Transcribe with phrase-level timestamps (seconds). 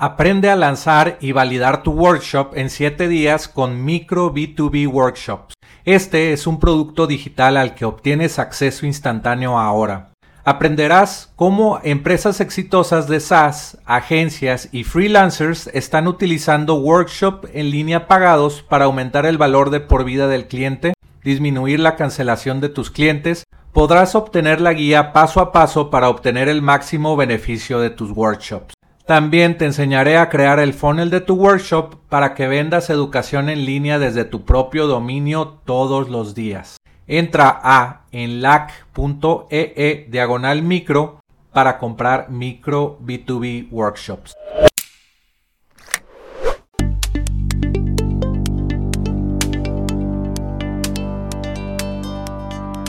[0.00, 5.54] Aprende a lanzar y validar tu workshop en 7 días con Micro B2B Workshops.
[5.84, 10.12] Este es un producto digital al que obtienes acceso instantáneo ahora.
[10.44, 18.62] Aprenderás cómo empresas exitosas de SaaS, agencias y freelancers están utilizando workshop en línea pagados
[18.62, 20.92] para aumentar el valor de por vida del cliente,
[21.24, 23.42] disminuir la cancelación de tus clientes.
[23.72, 28.77] Podrás obtener la guía paso a paso para obtener el máximo beneficio de tus workshops.
[29.08, 33.64] También te enseñaré a crear el funnel de tu workshop para que vendas educación en
[33.64, 36.76] línea desde tu propio dominio todos los días.
[37.06, 41.20] Entra a enlac.ee e diagonal micro
[41.54, 44.34] para comprar micro B2B workshops.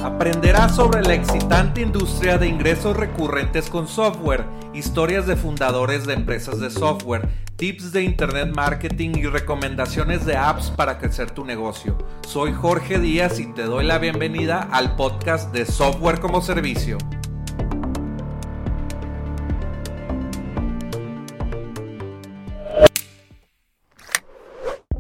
[0.03, 4.43] Aprenderás sobre la excitante industria de ingresos recurrentes con software,
[4.79, 10.71] historias de fundadores de empresas de software, tips de internet marketing y recomendaciones de apps
[10.71, 11.97] para crecer tu negocio.
[12.25, 16.97] Soy Jorge Díaz y te doy la bienvenida al podcast de Software como Servicio.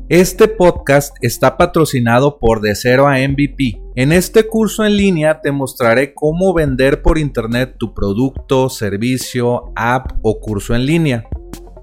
[0.09, 3.79] Este podcast está patrocinado por De Cero a MVP.
[3.93, 10.13] En este curso en línea te mostraré cómo vender por internet tu producto, servicio, app
[10.23, 11.25] o curso en línea.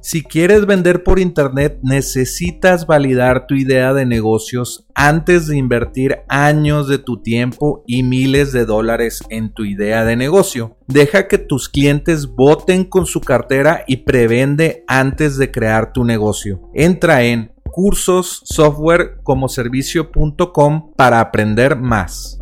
[0.09, 6.87] Si quieres vender por internet necesitas validar tu idea de negocios antes de invertir años
[6.87, 10.77] de tu tiempo y miles de dólares en tu idea de negocio.
[10.87, 16.71] Deja que tus clientes voten con su cartera y prevende antes de crear tu negocio.
[16.73, 22.39] Entra en cursos software como servicio.com para aprender más.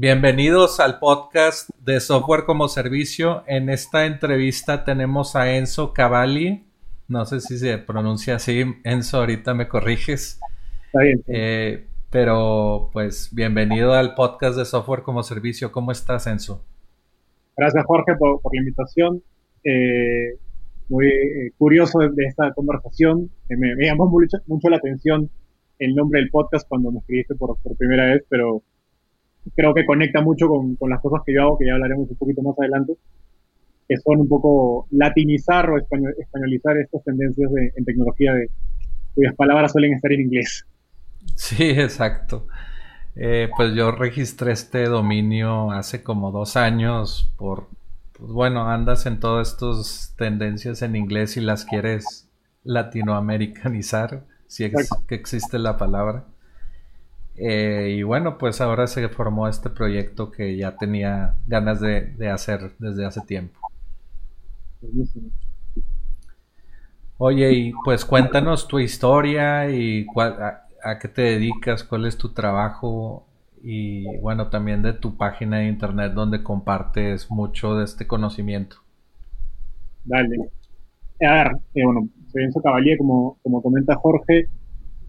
[0.00, 3.42] Bienvenidos al podcast de Software como Servicio.
[3.48, 6.64] En esta entrevista tenemos a Enzo Cavalli.
[7.08, 8.62] No sé si se pronuncia así.
[8.84, 10.38] Enzo, ahorita me corriges.
[10.86, 11.24] Está bien.
[11.26, 15.72] Eh, pero pues bienvenido al podcast de Software como Servicio.
[15.72, 16.62] ¿Cómo estás, Enzo?
[17.56, 19.20] Gracias, Jorge, por, la invitación.
[19.64, 20.38] Eh,
[20.88, 23.28] muy eh, curioso de, esta conversación.
[23.48, 25.28] Eh, me, llamó mucho, mucho, la atención
[25.80, 28.62] el nombre del podcast cuando me escribiste por, por primera vez, pero
[29.54, 32.16] creo que conecta mucho con, con, las cosas que yo hago, que ya hablaremos un
[32.16, 32.94] poquito más adelante,
[33.88, 38.50] que son un poco latinizar o españolizar estas tendencias en tecnología de,
[39.14, 40.64] cuyas palabras suelen estar en inglés.
[41.34, 42.46] Sí, exacto.
[43.16, 47.66] Eh, pues yo registré este dominio hace como dos años por
[48.12, 52.28] pues bueno, andas en todas estas tendencias en inglés y las quieres
[52.64, 56.26] latinoamericanizar, si es que existe la palabra.
[57.40, 62.72] Eh, y bueno, pues ahora se formó este proyecto que ya tenía ganas de, hacer
[62.78, 63.60] desde hace tiempo.
[67.16, 73.26] Oye, y pues cuéntanos tu historia y a, qué te dedicas, cuál es tu trabajo
[73.62, 78.76] y bueno, también de tu página de internet donde compartes mucho de este conocimiento.
[80.04, 80.36] Dale.
[81.20, 84.46] A ver, eh, bueno, soy Enzo Cavalier, como, como comenta Jorge,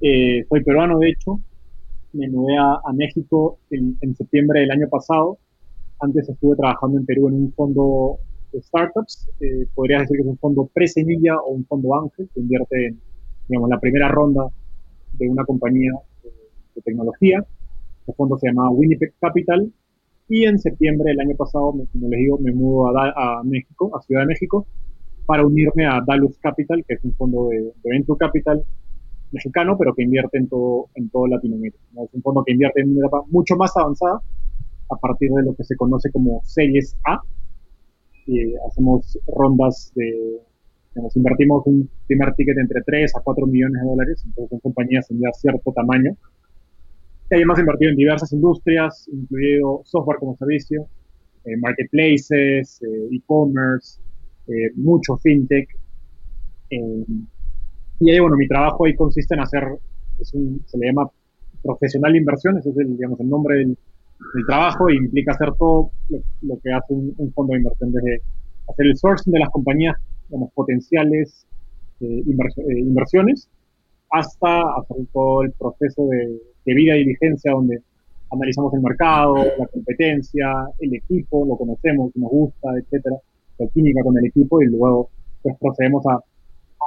[0.01, 1.40] eh, soy peruano de hecho,
[2.14, 5.38] me mudé a, México en, septiembre del año pasado,
[6.00, 8.20] antes estuve trabajando en Perú en un fondo
[8.52, 12.40] de startups, eh, podrías decir que es un fondo pre-semilla o un fondo ángel que
[12.40, 13.00] invierte en,
[13.47, 14.47] digamos, la primera ronda
[15.14, 15.92] de una compañía
[16.75, 17.46] de tecnología.
[18.08, 19.72] El fondo se llamaba Winnipeg Capital.
[20.28, 24.22] Y en septiembre del año pasado, como les digo, me mudo a, México, a Ciudad
[24.22, 24.68] de México,
[25.26, 28.64] para unirme a Dalus Capital, que es un fondo de, Venture Capital
[29.31, 31.79] mexicano, pero que invierte en todo, en todo Latinoamérica.
[32.03, 34.22] Es un fondo que invierte en una etapa mucho más avanzada,
[34.91, 37.22] a partir de lo que se conoce como Series A.
[38.25, 40.40] Y hacemos rondas de,
[40.95, 45.07] nos invertimos un primer ticket entre 3 a 4 millones de dólares, entonces son compañías
[45.09, 46.16] de cierto tamaño,
[47.38, 50.88] hemos invertido en diversas industrias, incluido software como servicio,
[51.46, 53.99] eh, marketplaces, eh, e-commerce,
[54.47, 55.70] eh, mucho fintech.
[57.99, 59.63] Y ahí, bueno, mi trabajo ahí consiste en hacer,
[60.22, 61.09] se le llama
[61.61, 63.78] profesional inversiones, es el, digamos, el nombre del,
[64.47, 65.91] trabajo e implica hacer todo
[66.41, 68.22] lo, que hace un, fondo de inversión, desde
[68.67, 69.96] hacer el sourcing de las compañías,
[70.28, 71.46] digamos, potenciales
[72.01, 73.49] inversiones,
[74.11, 77.81] hasta hacer todo el proceso de, de vida y diligencia donde
[78.31, 80.47] analizamos el mercado, la competencia,
[80.79, 83.16] el equipo, lo conocemos, nos gusta, etcétera,
[83.57, 85.09] la química con el equipo y luego
[85.41, 86.19] pues procedemos a,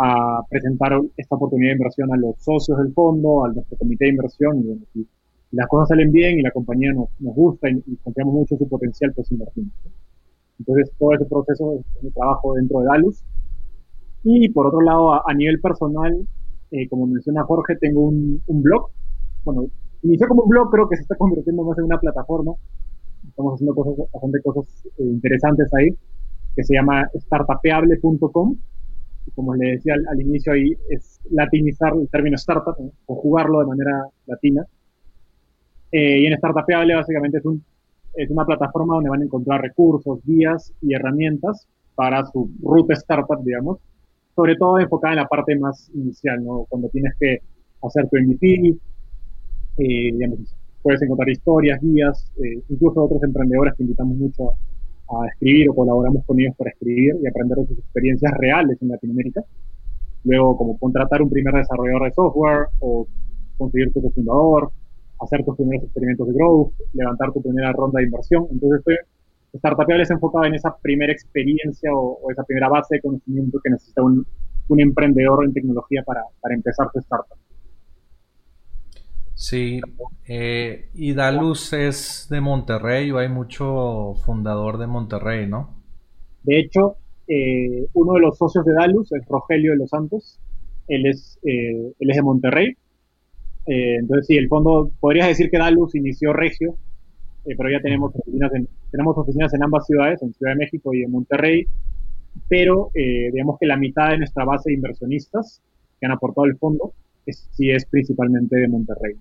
[0.01, 4.11] a presentar esta oportunidad de inversión a los socios del fondo, a nuestro comité de
[4.13, 8.35] inversión y, si las cosas salen bien y la compañía nos, nos gusta y, confiamos
[8.35, 9.73] mucho en su potencial, pues invertimos.
[10.59, 13.23] Entonces, todo ese proceso es mi trabajo dentro de Dalus.
[14.25, 16.27] Y por otro lado, a, nivel personal,
[16.71, 18.91] eh, como menciona Jorge, tengo un, blog.
[19.45, 19.67] Bueno,
[20.03, 22.53] inició como un blog, creo que se está convirtiendo más en una plataforma.
[23.29, 25.91] Estamos haciendo cosas, bastante cosas eh, interesantes ahí,
[26.55, 28.57] que se llama startapeable.com.
[29.35, 32.77] Como les decía al, inicio, ahí es latinizar el término startup,
[33.07, 34.67] o jugarlo de manera latina.
[35.91, 37.63] Eh, y en Startapeable básicamente es, un,
[38.15, 43.45] es una plataforma donde van a encontrar recursos, guías y herramientas para su ruta startup,
[43.45, 43.79] digamos,
[44.35, 46.65] sobre todo enfocada en la parte más inicial, ¿no?
[46.69, 47.41] Cuando tienes que
[47.83, 48.75] hacer tu MVP,
[49.79, 50.13] eh,
[50.83, 54.51] puedes encontrar historias, guías, eh, incluso otros emprendedores que invitamos mucho
[55.09, 58.89] a, escribir o colaboramos con ellos para escribir y aprender de sus experiencias reales en
[58.89, 59.43] Latinoamérica.
[60.25, 63.07] Luego, como contratar un primer desarrollador de software o
[63.57, 64.71] conseguir tu cofundador,
[65.21, 68.47] hacer tus primeros experimentos de growth, levantar tu primera ronda de inversión.
[68.51, 68.97] Entonces, estoy
[69.55, 74.03] Startupeable es enfocado en esa primera experiencia o, esa primera base de conocimiento que necesita
[74.03, 74.27] un,
[74.79, 77.37] emprendedor en tecnología para, empezar su startup.
[79.43, 79.81] Sí,
[80.29, 85.83] eh, y Dalus es de Monterrey o hay mucho fundador de Monterrey, ¿no?
[86.45, 86.95] De hecho,
[87.27, 90.39] eh, uno de los socios de Dalus es Rogelio de los Santos.
[90.87, 92.77] Él es, eh, él es de Monterrey.
[93.67, 96.77] entonces, sí, el fondo, podrías decir que Dalus inició Regio,
[97.45, 101.03] pero ya tenemos oficinas en, tenemos oficinas en ambas ciudades, en Ciudad de México y
[101.03, 101.67] en Monterrey,
[102.49, 105.61] pero eh, digamos que la mitad de nuestra base de inversionistas
[105.99, 106.93] que han aportado el fondo
[107.27, 109.17] es, sí es principalmente de Monterrey.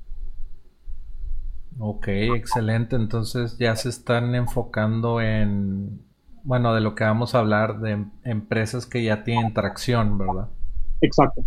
[1.80, 2.96] Ok, excelente.
[2.96, 6.02] Entonces ya se están enfocando en,
[6.44, 10.50] bueno, de lo que vamos a hablar, de empresas que ya tienen tracción, ¿verdad?
[11.02, 11.44] Exacto.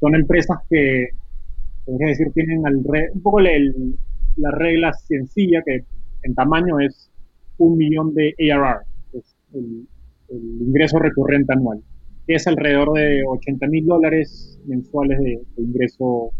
[0.00, 5.84] Son empresas que, es decir, tienen al un poco la regla sencilla que
[6.22, 7.10] en tamaño es
[7.58, 8.82] un millón de ARR,
[9.12, 9.86] es el,
[10.60, 11.80] ingreso recurrente anual,
[12.26, 16.30] que es alrededor de 80 mil dólares mensuales de, ingreso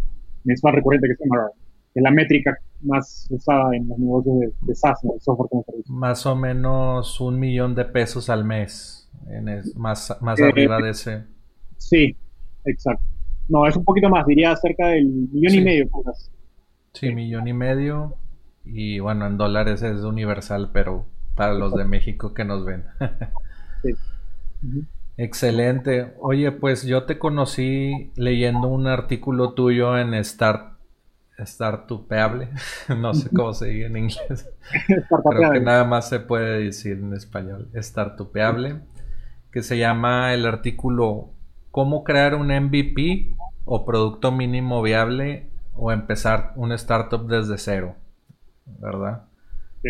[0.45, 1.51] mensual recurrente, que es MRR.
[1.95, 5.95] Es la métrica más usada en los negocios de, SaaS, de software como servicio.
[5.95, 10.91] Más o menos un millón de pesos al mes, en más, más eh, arriba de
[10.91, 11.25] ese.
[11.77, 12.17] Sí,
[12.65, 13.05] exacto.
[13.49, 15.91] No, es un poquito más, diría cerca del millón y medio.
[16.93, 18.17] Sí, millón y medio.
[18.65, 22.85] Y bueno, en dólares es universal, pero para los de México que nos ven.
[25.17, 26.15] Excelente.
[26.21, 30.74] Oye, pues yo te conocí leyendo un artículo tuyo en Start,
[31.39, 32.51] Startupeable.
[32.97, 34.51] no sé cómo se dice en inglés.
[35.31, 37.69] Creo que nada más se puede decir en español.
[37.75, 38.81] Startupeable.
[39.51, 41.35] Que se llama el artículo
[41.75, 43.35] ¿Cómo crear un MVP
[43.65, 47.97] o producto mínimo viable o empezar un startup desde cero?
[48.65, 49.25] ¿Verdad?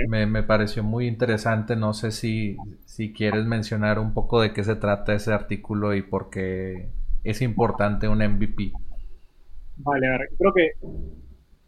[0.08, 1.76] Me, pareció muy interesante.
[1.76, 2.56] No sé si,
[2.86, 6.88] si quieres mencionar un poco de qué se trata ese artículo y por qué
[7.22, 8.72] es importante un MVP.
[9.76, 10.70] Vale, a ver, creo que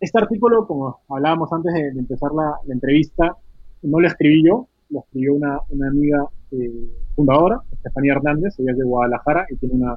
[0.00, 3.36] este artículo, como hablábamos antes de, empezar la, entrevista,
[3.82, 8.84] no lo escribí yo, lo escribió una, amiga eh, fundadora, Estefanía Hernández, ella es de
[8.84, 9.96] Guadalajara y tiene una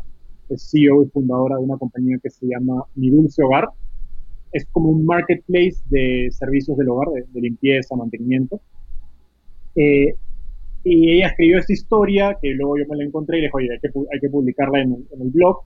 [0.49, 3.69] es CEO y fundadora de una compañía que se llama Mi Dulce Hogar,
[4.51, 8.59] es como un marketplace de servicios del hogar, de, limpieza, mantenimiento.
[9.75, 10.15] Eh,
[10.83, 13.69] y ella escribió esta historia que luego yo me la encontré y le dije, oye,
[13.71, 15.59] hay que, hay que publicarla en, el blog.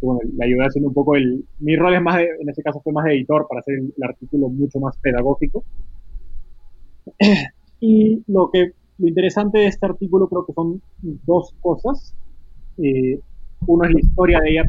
[0.00, 1.44] Y bueno, le ayudé haciendo un poco el...
[1.58, 4.48] Mi rol es más, en este caso fue más de editor para hacer el, artículo
[4.48, 5.64] mucho más pedagógico.
[7.80, 10.82] y lo que lo interesante de este artículo creo que son
[11.26, 12.14] dos cosas.
[12.78, 13.18] Eh,
[13.66, 14.64] uno es la historia de ella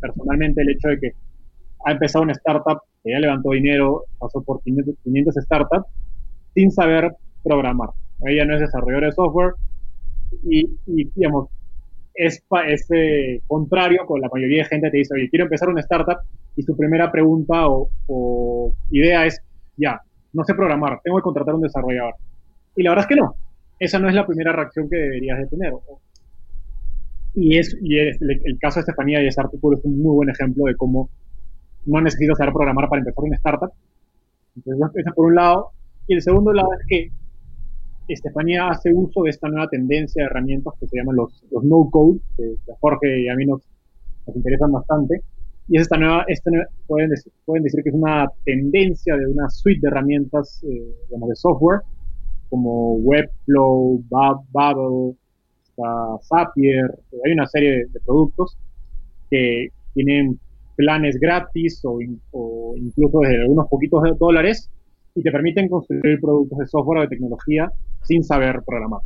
[0.00, 1.12] personalmente, el hecho de que
[1.84, 5.86] ha empezado una startup, ella levantó dinero, pasó por 500, 500 startups,
[6.54, 7.90] sin saber programar.
[8.24, 9.54] Ella no es desarrolladora de software
[10.44, 11.48] y, digamos,
[12.14, 15.68] es, es eh, contrario con la mayoría de gente que te dice, oye, quiero empezar
[15.68, 16.18] una startup
[16.56, 19.40] y su primera pregunta o, idea es,
[19.76, 20.00] ya,
[20.32, 22.14] no sé programar, tengo que contratar un desarrollador.
[22.76, 23.34] Y la verdad es que no,
[23.78, 25.72] esa no es la primera reacción que deberías de tener.
[27.34, 30.28] Y, es, y el, el, caso de Estefanía y ese artículo es un muy buen
[30.28, 31.08] ejemplo de cómo
[31.86, 33.72] no necesito saber programar para empezar una startup.
[34.56, 35.70] Entonces, eso por un lado.
[36.06, 37.10] Y el segundo lado es que
[38.08, 42.20] Estefanía hace uso de esta nueva tendencia de herramientas que se llaman los, los no-code,
[42.36, 43.62] que, a Jorge y a mí nos,
[44.26, 45.22] nos interesan bastante.
[45.68, 46.50] Y es esta nueva, esta
[46.86, 51.28] pueden, decir, pueden, decir, que es una tendencia de una suite de herramientas, eh, digamos,
[51.28, 51.80] de software,
[52.50, 55.16] como Webflow, Babel,
[56.28, 58.58] Zapier, eh, hay una serie de, de productos
[59.30, 60.38] que tienen
[60.76, 62.00] planes gratis o,
[62.76, 64.70] incluso desde unos poquitos dólares
[65.14, 67.70] y te permiten construir productos de software o de tecnología
[68.02, 69.00] sin saber programar.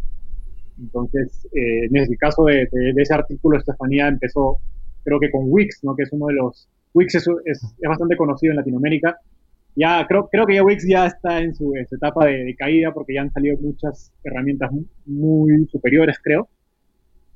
[0.79, 4.59] Entonces, eh, en el caso de, ese artículo, Estefanía empezó,
[5.05, 5.97] creo que con Wix, ¿no?
[5.97, 6.69] que es uno de los...
[6.95, 9.19] Wix es, es, bastante conocido en Latinoamérica.
[9.75, 13.23] Ya, creo, creo que ya Wix ya está en su, etapa de, caída porque ya
[13.23, 14.71] han salido muchas herramientas
[15.05, 16.49] muy, superiores, creo.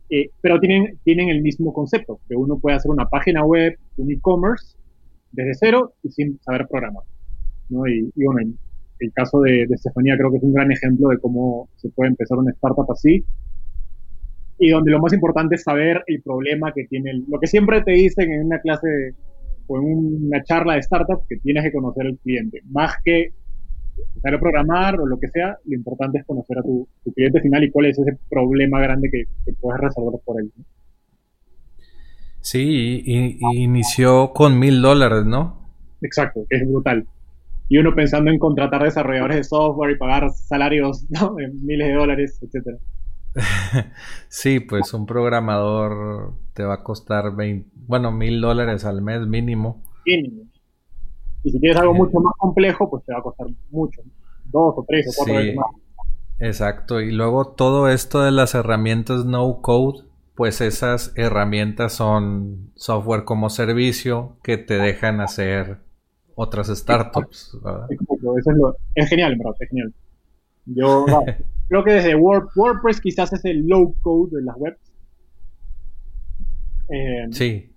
[0.09, 4.11] Eh, pero tienen, tienen el mismo concepto, que uno puede hacer una página web, un
[4.11, 4.77] e-commerce,
[5.33, 7.05] desde cero y sin saber programar.
[7.71, 7.87] ¿No?
[7.87, 8.53] Y, y bueno,
[9.01, 12.39] el caso de, Estefanía creo que es un gran ejemplo de cómo se puede empezar
[12.39, 13.25] una startup así.
[14.59, 17.93] Y donde lo más importante es saber el problema que tiene, lo que siempre te
[17.93, 19.15] dicen en una clase
[19.67, 19.85] o en
[20.27, 22.61] una charla de startup, que tienes que conocer al cliente.
[22.71, 23.33] Más que
[24.23, 27.71] saber programar o lo que sea, lo importante es conocer a tu, cliente final y
[27.71, 29.25] cuál es ese problema grande que,
[29.61, 30.53] puedes resolver por él.
[32.43, 35.71] Sí, y, inició con mil dólares, ¿no?
[36.03, 37.07] Exacto, es brutal
[37.71, 42.39] y uno pensando en contratar desarrolladores de software y pagar salarios de miles de dólares,
[42.43, 42.77] etcétera.
[44.29, 49.85] Sí, pues un programador te va a costar 20, bueno, mil dólares al mes mínimo.
[50.05, 50.43] Mínimo.
[51.45, 54.03] Y si quieres algo mucho más complejo, pues te va a costar mucho,
[54.47, 55.67] dos o tres o cuatro veces más.
[56.41, 60.01] Exacto, y luego todo esto de las herramientas no code,
[60.35, 65.79] pues esas herramientas son software como servicio que te dejan hacer
[66.41, 67.59] otras startups.
[68.95, 69.93] es, genial, bro, es genial.
[70.65, 71.05] Yo
[71.69, 74.93] creo que desde WordPress quizás es el low code de las webs.
[76.89, 77.71] Eh, sí.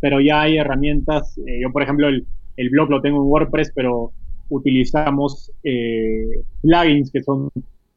[0.00, 1.38] Pero ya hay herramientas.
[1.38, 4.12] Eh, yo, por ejemplo, el, blog lo tengo en WordPress, pero
[4.50, 7.48] utilizamos eh, plugins que son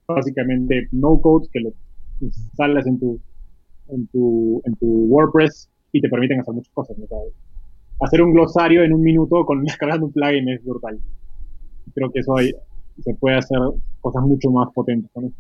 [0.08, 1.74] básicamente no code que lo
[2.22, 3.20] instalas en tu,
[3.90, 6.98] en tu, en tu WordPress y te permiten hacer muchas cosas.
[6.98, 7.06] ¿no?
[8.00, 11.00] Hacer un glosario en un minuto con descargando un plugin es brutal.
[11.94, 13.58] Creo que eso se puede hacer
[14.02, 15.36] cosas mucho más potentes con eso.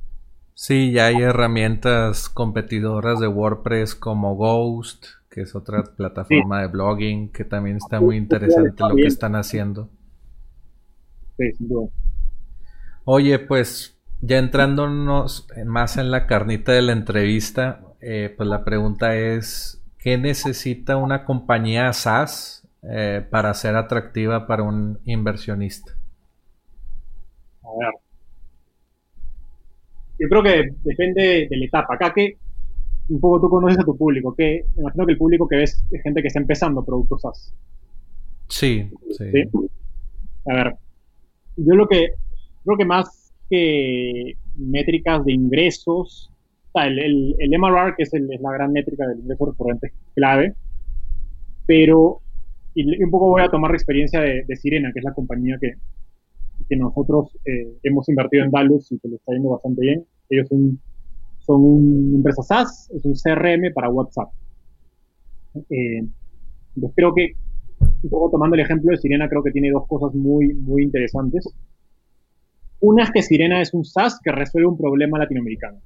[0.55, 7.29] Sí, ya hay herramientas competidoras de WordPress como Ghost, que es otra plataforma de blogging,
[7.29, 9.89] que también está muy interesante lo que están haciendo.
[11.37, 11.89] Sí, sin duda.
[13.05, 19.15] Oye, pues ya entrándonos más en la carnita de la entrevista, eh, pues la pregunta
[19.17, 25.93] es, ¿Qué necesita una compañía SaaS eh, para ser atractiva para un inversionista?
[27.63, 27.93] A ver.
[30.19, 31.95] Yo creo que depende de la etapa.
[31.95, 32.35] Acá que
[33.07, 35.81] un poco tú conoces a tu público, que me imagino que el público que ves
[35.89, 37.55] es gente que está empezando productos SaaS.
[38.49, 39.25] Sí, sí.
[40.51, 40.75] A ver,
[41.55, 42.09] yo lo que
[42.65, 46.32] creo que más que métricas de ingresos
[46.75, 50.55] el, el, MRR, que es, la gran métrica del ingreso recurrente, es clave,
[51.65, 52.19] pero
[52.75, 55.73] y un poco voy a tomar la experiencia de, Sirena, que es la compañía que,
[56.67, 60.05] que nosotros eh, hemos invertido en Dalus y que le está yendo bastante bien.
[60.29, 60.79] Ellos son,
[61.39, 64.29] son una empresa SaaS, es un CRM para WhatsApp.
[65.69, 66.03] Eh,
[66.75, 67.33] yo creo que,
[67.79, 71.47] un poco tomando el ejemplo de Sirena, creo que tiene dos cosas muy, muy interesantes.
[72.79, 75.79] Una es que Sirena es un SaaS que resuelve un problema latinoamericano.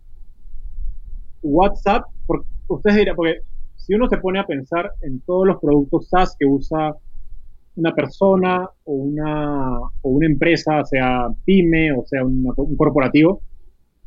[1.41, 3.39] WhatsApp, porque ustedes dirán, porque
[3.75, 6.95] si uno se pone a pensar en todos los productos SaaS que usa
[7.75, 13.41] una persona o una, o una empresa, sea pyme o sea un corporativo,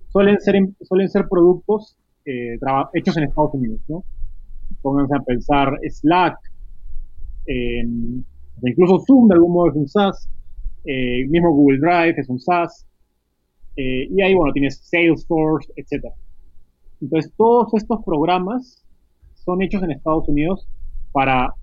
[0.09, 2.59] suelen ser, suelen ser productos eh,
[2.95, 4.05] hechos en Estados Unidos, ¿no?
[4.83, 6.37] Pónganse a pensar Slack,
[8.63, 10.29] incluso Zoom de algún modo es un SaaS,
[10.85, 12.87] eh, mismo Google Drive es un SaaS,
[13.77, 16.15] eh, y ahí, bueno, tienes Salesforce, etcétera.
[17.01, 18.85] Entonces, todos estos programas
[19.35, 20.69] son hechos en Estados Unidos
[21.13, 21.55] para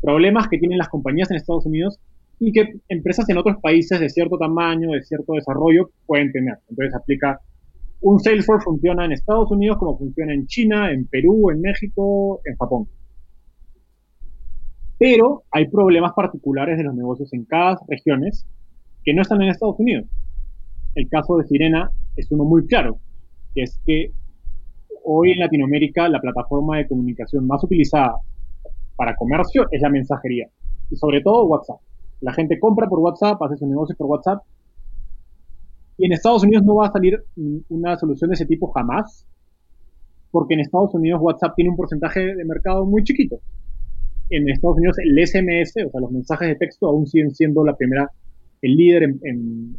[0.00, 1.98] problemas que tienen las compañías en Estados Unidos
[2.38, 6.58] y que empresas en otros países de cierto tamaño, de cierto desarrollo, pueden tener.
[6.68, 7.40] Entonces, aplica
[8.02, 12.56] un Salesforce funciona en Estados Unidos como funciona en China, en Perú, en México, en
[12.56, 12.88] Japón.
[14.98, 18.22] Pero hay problemas particulares de los negocios en cada región
[19.04, 20.06] que no están en Estados Unidos.
[20.96, 22.98] El caso de Sirena es uno muy claro,
[23.54, 24.10] que es que
[25.04, 28.16] hoy en Latinoamérica la plataforma de comunicación más utilizada
[28.96, 30.48] para comercio es la mensajería
[30.90, 31.80] y sobre todo WhatsApp.
[32.20, 34.42] La gente compra por WhatsApp, hace su negocio por WhatsApp
[35.98, 37.22] y en Estados Unidos no va a salir
[37.68, 39.26] una solución de ese tipo jamás
[40.30, 43.40] porque en Estados Unidos WhatsApp tiene un porcentaje de mercado muy chiquito.
[44.30, 47.76] En Estados Unidos el SMS, o sea, los mensajes de texto aún siguen siendo la
[47.76, 48.10] primera,
[48.62, 49.76] el líder en,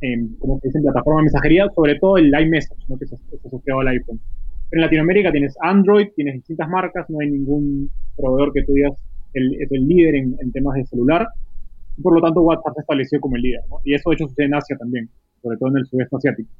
[0.00, 2.98] en, como se dice, en plataforma de mensajería, sobre todo el iMessage, ¿no?
[2.98, 3.12] que es
[3.44, 4.20] asociado al iPhone
[4.74, 8.92] en Latinoamérica tienes Android, tienes distintas marcas, no hay ningún proveedor que tú digas
[9.34, 11.26] es el líder en, temas de celular.
[12.00, 13.60] Por lo tanto, WhatsApp se estableció como el líder.
[13.68, 13.78] ¿no?
[13.84, 15.08] Y eso de hecho sucede en Asia también,
[15.42, 16.50] sobre todo en el sudeste asiático.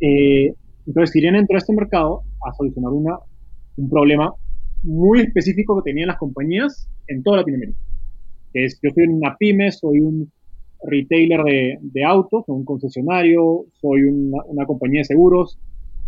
[0.00, 0.54] Eh,
[0.86, 4.32] Entonces Sirena entró a este mercado a solucionar un problema
[4.82, 7.78] muy específico que tenían las compañías en toda Latinoamérica.
[8.52, 10.30] Que es, yo soy una pyme, soy un
[10.84, 15.58] retailer de, de autos, soy un concesionario, soy una, una, compañía de seguros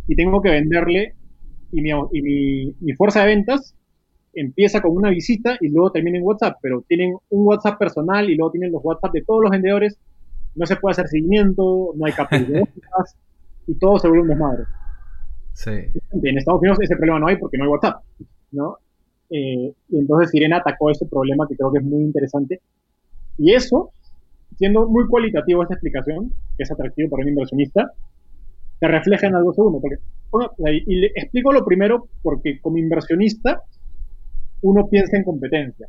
[0.06, 1.14] y tengo que venderle
[1.72, 3.74] y, mi, y mi, mi, fuerza de ventas
[4.32, 8.36] empieza con una visita y luego termina en WhatsApp, pero tienen un WhatsApp personal y
[8.36, 9.98] luego tienen los WhatsApp de todos los vendedores,
[10.54, 13.16] no se puede hacer seguimiento, no hay capturas
[13.66, 14.64] y todo se vuelve un desmadre.
[15.52, 15.70] Sí.
[15.70, 18.02] En Estados Unidos ese problema no hay porque no hay WhatsApp,
[18.52, 18.78] ¿no?
[19.30, 22.60] Eh, y entonces Sirena atacó ese problema que creo que es muy interesante.
[23.38, 23.90] Y eso,
[24.56, 27.92] siendo muy cualitativo esta explicación, que es atractivo para un inversionista,
[28.78, 29.80] se refleja en algo segundo.
[29.80, 29.98] Porque,
[30.86, 33.62] y le explico lo primero porque como inversionista
[34.62, 35.88] uno piensa en competencia.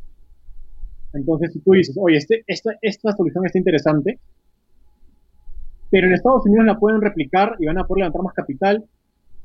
[1.14, 4.18] Entonces, si tú dices, oye, este, esta, esta solución está interesante,
[5.90, 8.84] pero en Estados Unidos la pueden replicar y van a poder levantar más capital,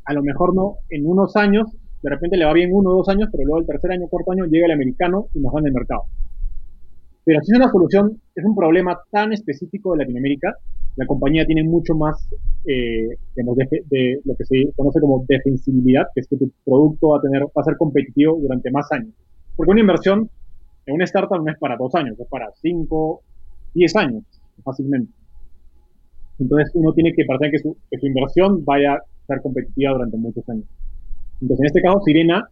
[0.06, 1.68] a lo mejor no en unos años,
[2.02, 4.32] de repente le va bien uno o dos años, pero luego el tercer año, cuarto
[4.32, 6.04] año llega el americano y nos van el mercado.
[7.24, 10.56] Pero si es una solución, es un problema tan específico de Latinoamérica,
[10.96, 12.28] la compañía tiene mucho más,
[12.66, 17.18] eh, digamos, de, lo que se conoce como defensibilidad, que es que tu producto va
[17.20, 19.14] a, tener, va a ser competitivo durante más años.
[19.56, 20.30] Porque una inversión
[20.86, 23.22] en una startup no es para dos años, es para cinco,
[23.74, 24.24] diez años,
[24.64, 25.14] fácilmente.
[26.40, 30.18] Entonces uno tiene que partir que su, que su inversión vaya a ser competitiva durante
[30.18, 30.66] muchos años.
[31.40, 32.50] Entonces en este caso, Sirena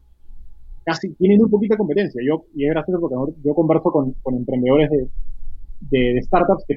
[0.90, 2.22] casi tiene muy poquita competencia.
[2.26, 4.90] Yo, y es gracioso porque yo converso con, emprendedores
[5.82, 6.76] de, startups que,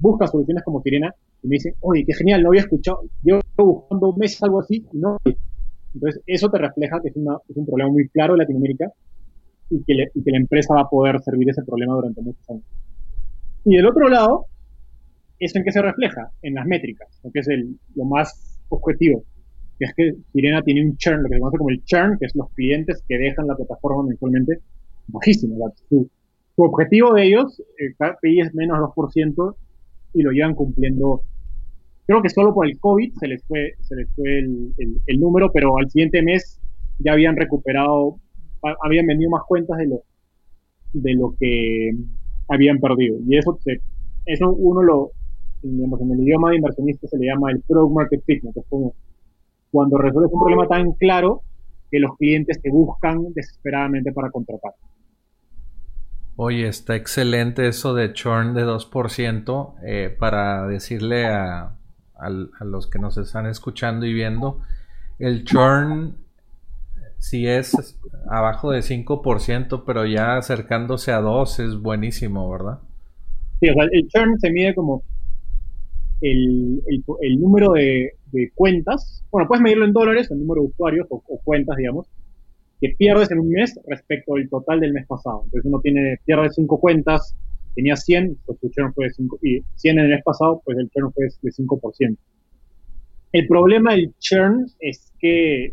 [0.00, 4.10] buscan soluciones como Sirena y me dicen, oye, qué genial, no había escuchado, yo buscando
[4.10, 5.16] un mes algo así, y no.
[5.94, 8.90] Entonces, eso te refleja que es, una, un problema muy claro en Latinoamérica
[9.70, 12.64] y que, y que la empresa va a poder servir ese problema durante muchos años.
[13.64, 14.46] Y del otro lado,
[15.38, 16.30] ¿eso en qué se refleja?
[16.42, 19.22] En las métricas, que es el, lo más objetivo,
[19.84, 22.34] es que Sirena tiene un churn, lo que se conoce como el churn, que es
[22.34, 24.58] los clientes que dejan la plataforma mensualmente,
[25.08, 25.72] bajísimo.
[25.88, 26.08] Su,
[26.54, 29.54] su, objetivo de ellos, el KPI es menos 2%
[30.14, 31.22] y lo llevan cumpliendo.
[32.06, 35.78] Creo que solo por el COVID se les fue, se les fue el, número, pero
[35.78, 36.60] al siguiente mes
[36.98, 38.16] ya habían recuperado,
[38.84, 40.02] habían vendido más cuentas de lo,
[40.92, 41.92] de lo que
[42.48, 43.18] habían perdido.
[43.26, 43.58] Y eso,
[44.26, 45.10] eso uno lo,
[45.62, 48.66] digamos, en el idioma de inversionista se le llama el product market fit, que es
[48.68, 48.94] como
[49.72, 51.42] cuando resuelves un problema tan claro
[51.90, 54.72] que los clientes te buscan desesperadamente para contratar.
[56.36, 61.76] Oye, está excelente eso de churn de 2% eh, para decirle a,
[62.14, 64.60] a, los que nos están escuchando y viendo,
[65.18, 66.16] el churn
[67.18, 67.96] si es
[68.28, 72.80] abajo de 5%, pero ya acercándose a 2 es buenísimo, ¿verdad?
[73.60, 75.04] Sí, o sea, el churn se mide como
[76.22, 78.12] el, número de,
[78.54, 82.06] cuentas, bueno, puedes medirlo en dólares, el número de usuarios o, cuentas, digamos,
[82.80, 85.42] que pierdes en un mes respecto al total del mes pasado.
[85.44, 87.34] Entonces uno tiene, pierde 5 cuentas,
[87.74, 90.78] tenía 100, pues su churn fue de 5, y 100 en el mes pasado, pues
[90.78, 92.16] el churn fue de 5%.
[93.32, 95.72] El problema del churn es que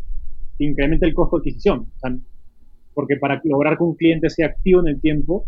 [0.58, 1.86] incrementa el costo de adquisición,
[2.94, 5.46] porque para lograr que un cliente sea activo en el tiempo,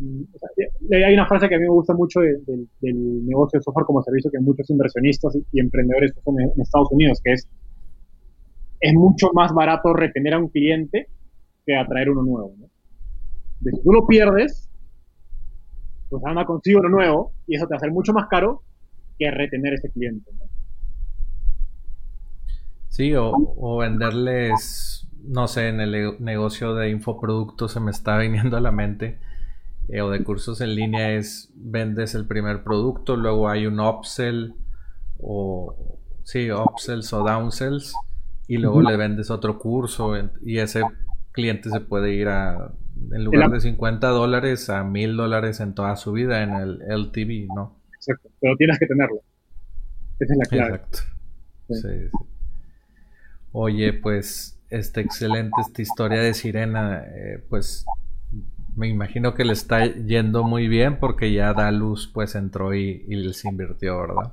[0.00, 4.30] hay una frase que a mí me gusta mucho del negocio de software como servicio
[4.30, 7.48] que muchos inversionistas y emprendedores son en, Estados Unidos, que es
[8.80, 11.08] es mucho más barato retener a un cliente
[11.66, 12.54] que atraer uno nuevo.
[13.64, 14.70] si tú lo pierdes,
[16.08, 18.62] pues anda consigo uno nuevo y eso te va a hacer mucho más caro
[19.18, 20.30] que retener ese cliente.
[22.88, 28.56] Sí, o, o venderles, no sé, en el negocio de infoproductos se me está viniendo
[28.56, 29.18] a la mente
[29.88, 34.54] eh, o de cursos en línea es vendes el primer producto, luego hay un upsell
[35.18, 37.94] o sí, upsells o downsells
[38.46, 40.82] y luego le vendes otro curso y ese
[41.32, 42.72] cliente se puede ir a
[43.12, 47.46] en lugar de 50 dólares a 1000 dólares en toda su vida en el LTV,
[47.54, 47.80] ¿no?
[47.94, 49.20] Exacto, pero tienes que tenerlo.
[50.18, 50.74] Esa es la clave.
[50.74, 50.98] Exacto.
[51.70, 52.18] Sí.
[53.52, 57.84] Oye, pues, este excelente esta historia de Sirena, eh, pues
[58.78, 63.16] me imagino que le está yendo muy bien porque ya Dalus pues entró y, y
[63.16, 64.32] les invirtió, ¿verdad?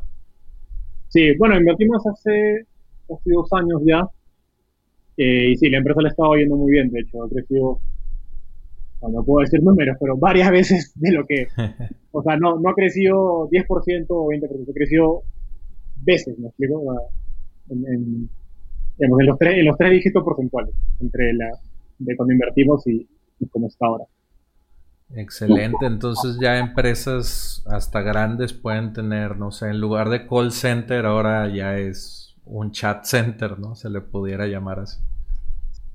[1.08, 2.68] Sí, bueno, invertimos hace,
[3.10, 4.08] hace dos años ya.
[5.18, 7.80] Eh, y sí, la empresa le estaba yendo muy bien, de hecho, ha crecido,
[9.02, 11.48] no puedo decir números, pero varias veces de lo que,
[12.12, 15.24] o sea, no, no ha crecido 10% o 20%, ha crecido
[16.04, 16.84] veces, ¿me explico?
[17.70, 18.30] En, en,
[19.00, 21.50] en, los tres, en los tres dígitos porcentuales, entre la
[21.98, 23.08] de cuando invertimos y,
[23.40, 24.06] y como está ahora.
[25.14, 31.06] Excelente, entonces ya empresas hasta grandes pueden tener, no sé, en lugar de call center
[31.06, 33.76] ahora ya es un chat center, ¿no?
[33.76, 35.00] Se le pudiera llamar así.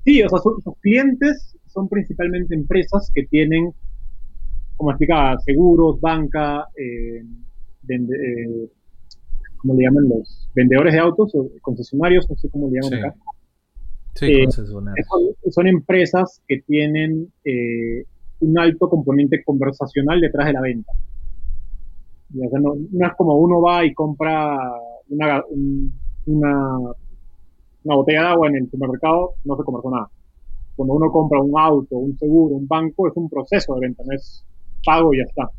[0.05, 3.71] Sí, o sea, sus, clientes son principalmente empresas que tienen,
[4.75, 7.23] como explicaba, seguros, banca, eh,
[7.89, 8.69] eh,
[9.57, 12.29] ¿cómo le llaman los vendedores de autos o concesionarios?
[12.29, 13.15] No sé cómo le llaman acá.
[14.15, 15.07] Sí, eh, concesionarios.
[15.51, 17.31] Son, empresas que tienen
[18.41, 20.91] un alto componente conversacional detrás de la venta.
[22.33, 24.57] no, es como uno va y compra
[25.09, 25.43] una,
[26.25, 30.09] una, botella de agua en el supermercado, no se conversó nada.
[30.75, 34.13] Cuando uno compra un auto, un seguro, un banco, es un proceso de venta, no
[34.13, 34.43] es
[34.83, 35.49] pago y ya está.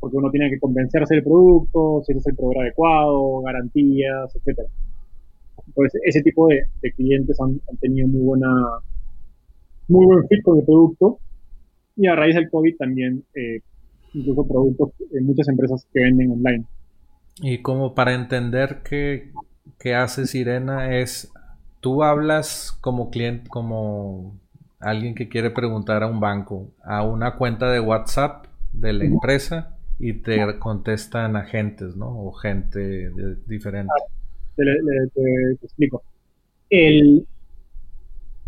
[0.00, 4.68] Porque uno tiene que convencerse del producto, si es el proveedor adecuado, garantías, etcétera.
[5.66, 8.48] Entonces, ese tipo de, clientes han, tenido muy buena,
[9.88, 11.18] muy buen fit con el producto.
[11.96, 13.60] Y a raíz del COVID también, eh,
[14.14, 16.64] incluso productos en muchas empresas que venden online.
[17.40, 19.32] Y como para entender que
[19.78, 21.32] que hace Sirena es,
[21.80, 24.38] tú hablas como cliente, como
[24.78, 29.76] alguien que quiere preguntar a un banco, a una cuenta de WhatsApp de la empresa
[29.98, 32.08] y te contestan agentes, ¿no?
[32.08, 33.10] O gente
[33.46, 33.92] diferente.
[34.56, 34.62] Te,
[35.62, 36.02] explico.
[36.70, 37.26] El,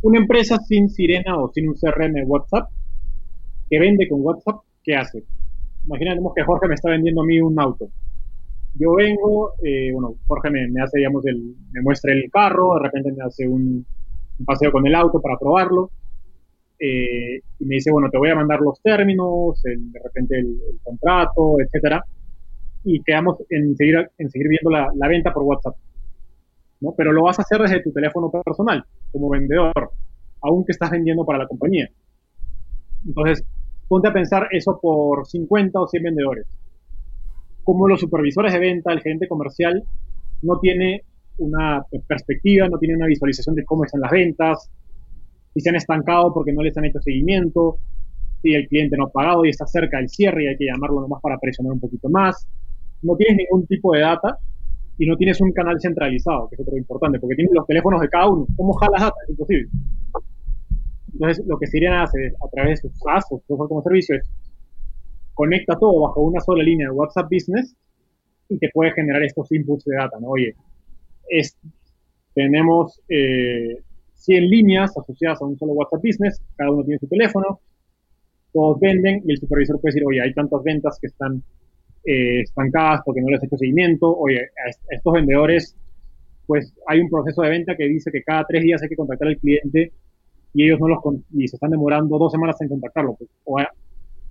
[0.02, 2.70] una empresa sin Sirena o sin un CRM WhatsApp
[3.74, 5.24] que vende con WhatsApp, ¿qué hace?
[5.84, 7.90] Imaginemos que Jorge me está vendiendo a mí un auto
[8.74, 13.12] yo vengo, eh, bueno, Jorge me, hace, digamos, el, me muestra el carro, de repente
[13.12, 13.87] me hace un,
[14.44, 15.90] paseo con el auto para probarlo,
[16.78, 21.60] eh, y me dice, bueno, te voy a mandar los términos, de repente el, contrato,
[21.60, 22.04] etcétera,
[22.82, 25.76] y quedamos en seguir, en seguir viendo la, venta por WhatsApp.
[26.80, 26.94] ¿no?
[26.96, 29.92] Pero lo vas a hacer desde tu teléfono personal, como vendedor,
[30.42, 31.88] aunque estás vendiendo para la compañía.
[33.06, 33.44] Entonces,
[33.88, 36.47] ponte a pensar eso por 50 o 100 vendedores
[37.64, 39.83] como los supervisores de venta, el gerente comercial,
[40.42, 41.03] no tiene
[41.38, 44.70] una perspectiva, no tiene una visualización de cómo están las ventas,
[45.55, 47.79] si se han estancado porque no les han hecho seguimiento,
[48.42, 51.01] si el cliente no ha pagado y está cerca del cierre y hay que llamarlo
[51.01, 52.47] nomás para presionar un poquito más.
[53.03, 54.38] No tienes ningún tipo de data
[54.99, 58.09] y no tienes un canal centralizado, que es otro importante, porque tienes los teléfonos de
[58.09, 58.47] cada uno.
[58.57, 59.16] ¿Cómo jalas data?
[59.25, 59.68] Es imposible.
[61.14, 64.29] Entonces, lo que Siriana hace a través de sus SaaS, como servicio, es
[65.35, 67.74] conecta todo bajo una sola línea de WhatsApp Business
[68.48, 70.29] y te puede generar estos inputs de data, ¿no?
[70.29, 70.55] Oye,
[72.35, 73.79] tenemos eh,
[74.14, 77.61] 100 líneas asociadas a un solo WhatsApp Business, cada uno tiene su teléfono,
[78.53, 81.42] todos venden y el supervisor puede decir, oye, hay tantas ventas que están
[82.05, 85.77] eh, estancadas porque no les he hecho seguimiento, oye, a, estos vendedores,
[86.46, 89.29] pues hay un proceso de venta que dice que cada tres días hay que contactar
[89.29, 89.92] al cliente
[90.54, 91.00] y ellos no los
[91.32, 93.14] y se están demorando dos semanas en contactarlo.
[93.14, 93.58] Pues, o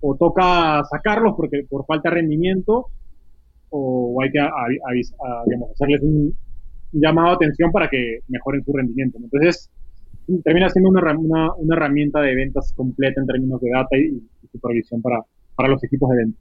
[0.06, 2.88] o toca sacarlos porque por falta de rendimiento
[3.70, 6.36] o hay que hacerles un
[6.92, 9.18] llamado de atención para que mejoren su rendimiento.
[9.18, 9.70] Entonces,
[10.44, 15.20] termina siendo una, una, herramienta de ventas completa en términos de data y, supervisión para,
[15.56, 16.38] para, los equipos de venta.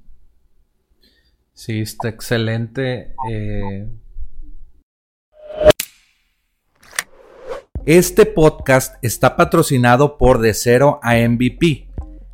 [1.53, 3.15] Sí, está excelente.
[3.31, 3.87] Eh.
[7.85, 11.89] Este podcast está patrocinado por De Cero a MVP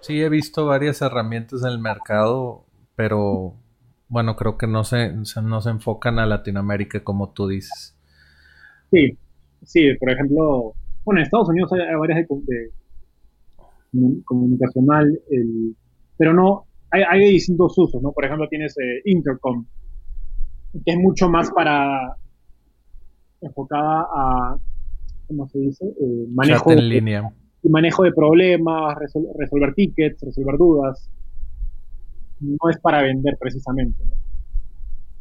[0.00, 2.64] Sí, he visto varias herramientas en el mercado,
[2.96, 3.59] pero
[4.10, 7.96] bueno, creo que no se, no se enfocan a Latinoamérica como tú dices.
[8.90, 9.16] Sí,
[9.62, 12.70] sí, por ejemplo, bueno, en Estados Unidos hay, varias de,
[14.24, 15.20] comunicacional,
[16.16, 18.10] pero no, hay, distintos usos, ¿no?
[18.10, 19.64] Por ejemplo, tienes eh, Intercom,
[20.72, 22.16] que es mucho más para
[23.40, 24.58] enfocada a,
[25.28, 25.86] ¿cómo se dice?
[25.86, 27.32] Eh, manejo en línea.
[27.62, 28.96] manejo de problemas,
[29.38, 31.08] resolver tickets, resolver dudas.
[32.40, 34.02] No es para vender precisamente.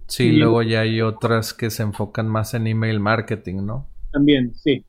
[0.08, 3.88] Sí, luego ya hay otras que se enfocan más en email marketing, ¿no?
[4.12, 4.84] También, sí.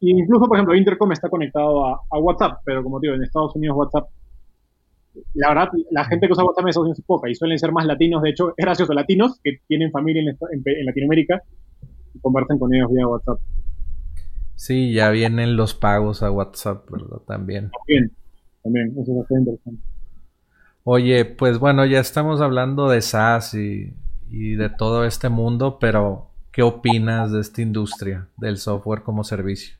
[0.00, 3.76] incluso, por ejemplo, Intercom está conectado a, a WhatsApp, pero como digo, en Estados Unidos
[3.78, 4.08] WhatsApp
[5.34, 7.72] la verdad, la gente que usa WhatsApp en Estados Unidos es poca y suelen ser
[7.72, 8.22] más latinos.
[8.22, 11.42] De hecho, es gracioso, latinos que tienen familia en, Latinoamérica
[12.14, 13.38] y conversan con ellos vía WhatsApp.
[14.54, 17.18] Sí, ya vienen los pagos a WhatsApp, ¿verdad?
[17.26, 17.70] También.
[17.70, 18.12] También,
[18.62, 19.82] también, eso es bastante interesante.
[20.88, 23.92] Oye, pues bueno, ya estamos hablando de SaaS y,
[24.30, 29.76] de todo este mundo, pero ¿qué opinas de esta industria del software como servicio?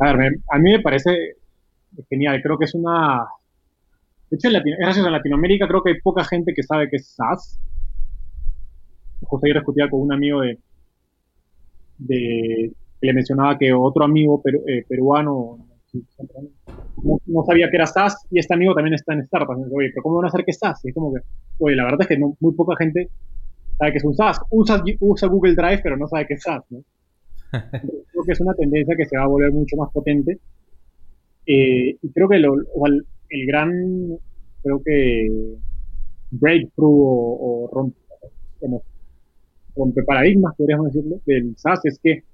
[0.00, 1.36] A ver, a mí me parece
[2.10, 2.42] genial.
[2.42, 3.24] Creo que es una.
[4.28, 7.58] De hecho, en, en Latinoamérica creo que hay poca gente que sabe que es SaaS.
[9.22, 10.58] Justo ayer discutía con un amigo de,
[11.96, 15.56] de le mencionaba que otro amigo eh, peruano
[17.26, 19.60] no, sabía que era SaaS y este amigo también está en startups.
[19.70, 20.84] Oye, pero ¿cómo van a saber que es SaaS?
[20.84, 21.20] Y es como que,
[21.58, 23.08] oye, la verdad es que muy poca gente
[23.78, 24.40] sabe que es un SaaS.
[24.50, 26.82] Usa, usa Google Drive, pero no sabe que es SaaS, ¿no?
[27.70, 30.38] creo que es una tendencia que se va a volver mucho más potente.
[31.46, 33.70] Eh, y creo que lo, el, gran,
[34.62, 35.28] creo que
[36.30, 37.98] breakthrough o, rompe,
[39.76, 42.24] rompe paradigmas, podríamos decirlo, del SaaS es que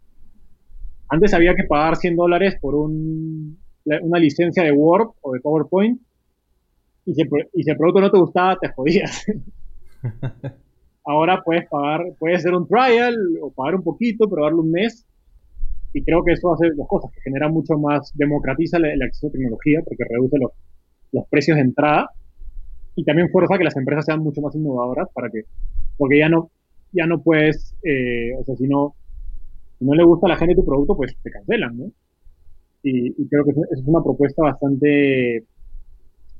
[1.10, 6.00] antes había que pagar 100 dólares por un, una licencia de Word o de PowerPoint
[7.04, 9.24] y si, el producto no te gustaba, te jodías.
[11.04, 15.06] Ahora puedes pagar, puedes hacer un trial o pagar un poquito, probarlo un mes.
[15.92, 19.32] Y creo que eso hace dos cosas, que genera mucho más, democratiza el, acceso a
[19.32, 20.52] tecnología porque reduce los,
[21.10, 22.10] los precios de entrada
[22.94, 25.42] y también fuerza que las empresas sean mucho más innovadoras para que,
[25.96, 26.50] porque ya no,
[26.92, 28.94] ya no puedes, eh, o sea, si no,
[29.80, 31.90] si no le gusta a la gente tu producto, pues te cancelan, ¿no?
[32.82, 35.44] Y, creo que es una propuesta bastante,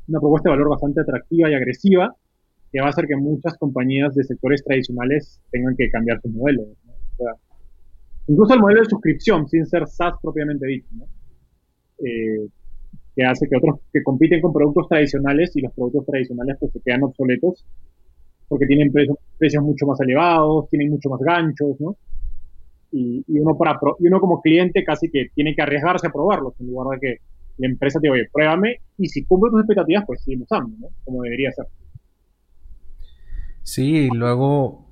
[0.08, 2.14] una propuesta de valor bastante atractiva y agresiva
[2.70, 6.64] que va a hacer que muchas compañías de sectores tradicionales tengan que cambiar su modelo.
[8.26, 11.06] incluso el modelo de suscripción, sin ser SaaS propiamente dicho, ¿no?
[12.04, 12.46] Eh,
[13.16, 16.80] que hace que otros que compiten con productos tradicionales y los productos tradicionales pues se
[16.80, 17.66] quedan obsoletos
[18.48, 21.96] porque tienen precios, precios mucho más elevados, tienen mucho más ganchos, ¿no?
[22.92, 26.66] Y, uno para y uno como cliente casi que tiene que arriesgarse a probarlos en
[26.66, 27.22] lugar de que
[27.58, 30.88] la empresa te diga, oye, pruébame y si cumple tus expectativas, pues seguimos usando, ¿no?
[31.04, 31.66] Como debería ser.
[33.62, 34.86] Sí, y luego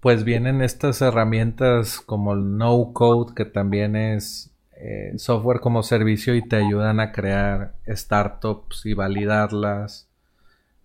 [0.00, 6.34] pues vienen estas herramientas como el no code que también es eh, software como servicio
[6.34, 10.10] y te ayudan a crear startups y validarlas.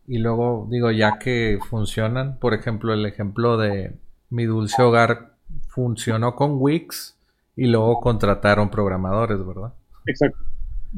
[0.05, 3.97] Y luego digo, ya que funcionan, por ejemplo, el ejemplo de
[4.29, 5.36] mi dulce hogar
[5.77, 7.15] funcionó con Wix
[7.55, 9.75] y luego contrataron programadores, ¿verdad?
[10.07, 10.39] Exacto.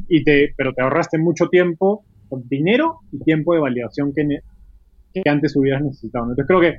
[0.07, 2.05] Y te, pero te ahorraste mucho tiempo,
[2.45, 4.39] dinero y tiempo de validación que,
[5.29, 6.23] antes hubieras necesitado.
[6.29, 6.77] Entonces creo que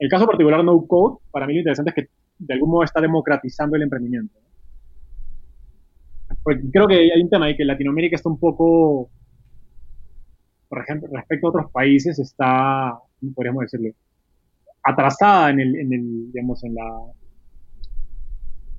[0.00, 2.10] el caso particular No Code, para mí lo interesante es que
[2.40, 4.38] de algún modo está democratizando el emprendimiento.
[6.42, 9.08] Pues creo que hay un tema ahí que Latinoamérica está un poco,
[10.68, 12.98] por ejemplo, respecto a otros países, está,
[13.34, 13.94] podríamos decirlo?
[14.84, 16.88] Atrasada en el, en el digamos, en la,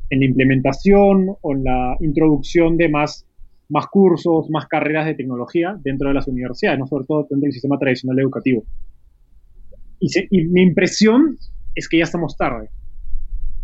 [0.09, 3.25] en la implementación o en la introducción de más,
[3.69, 7.51] más cursos, más carreras de tecnología dentro de las universidades, no sobre todo dentro del
[7.51, 8.63] sistema tradicional educativo.
[9.99, 11.37] Y, mi impresión
[11.73, 12.69] es que ya estamos tarde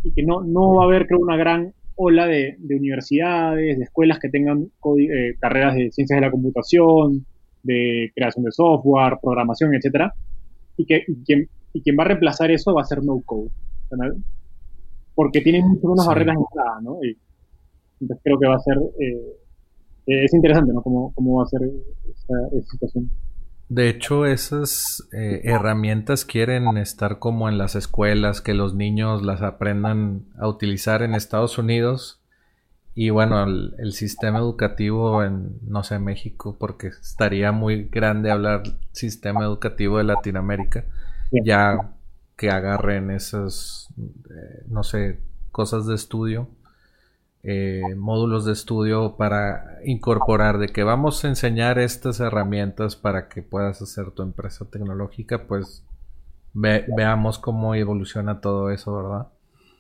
[0.03, 3.83] y que no, no va a haber, creo, una gran ola de, de universidades, de
[3.83, 7.25] escuelas que tengan eh, carreras de ciencias de la computación,
[7.61, 10.11] de creación de software, programación, etcétera,
[10.81, 13.49] y que, y que y quien va a reemplazar eso va a ser no code.
[15.15, 17.03] Porque tiene muchas unas barreras de entrada, ¿no?
[17.03, 17.17] Y,
[17.99, 19.37] entonces creo que va a ser, eh,
[20.07, 20.81] es interesante, ¿no?
[20.81, 21.61] Cómo, cómo va a ser
[22.09, 23.11] esa, situación.
[23.69, 29.41] De hecho, esas eh, herramientas quieren estar como en las escuelas, que los niños las
[29.41, 32.20] aprendan a utilizar en Estados Unidos.
[32.93, 38.63] Y bueno, el, el, sistema educativo en, no sé, México, porque estaría muy grande hablar
[38.91, 40.85] sistema educativo de Latinoamérica
[41.31, 41.93] ya
[42.35, 45.19] que agarren esas, eh, no sé,
[45.51, 46.49] cosas de estudio,
[47.43, 53.41] eh, módulos de estudio para incorporar de que vamos a enseñar estas herramientas para que
[53.41, 55.85] puedas hacer tu empresa tecnológica, pues
[56.53, 59.27] veamos cómo evoluciona todo eso, ¿verdad?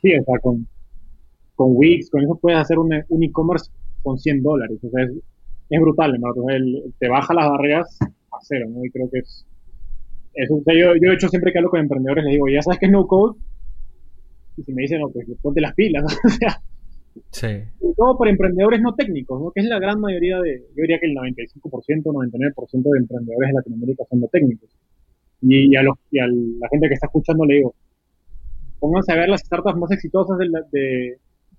[0.01, 0.67] Sí, o sea, con,
[1.61, 3.69] con Wix, con eso puedes hacer un e-commerce
[4.01, 6.33] con 100 dólares, o sea, es, brutal, ¿no?
[6.97, 8.83] te baja las barreras a cero, ¿no?
[8.83, 9.45] Y creo que es
[10.33, 12.87] eso, yo, yo, de hecho, siempre que hablo con emprendedores les digo, ya sabes que
[12.87, 13.37] es no code.
[14.57, 16.03] Y si me dicen, no, pues ponte las pilas.
[16.25, 16.61] o sea,
[17.29, 17.47] sí.
[17.95, 19.51] todo por emprendedores no técnicos, ¿no?
[19.51, 23.53] que es la gran mayoría de, yo diría que el 95%, 99% de emprendedores de
[23.53, 24.69] Latinoamérica son no técnicos.
[25.43, 27.75] Y, a, los, y a la gente que está escuchando le digo,
[28.79, 31.17] pónganse a ver las startups más exitosas de, de,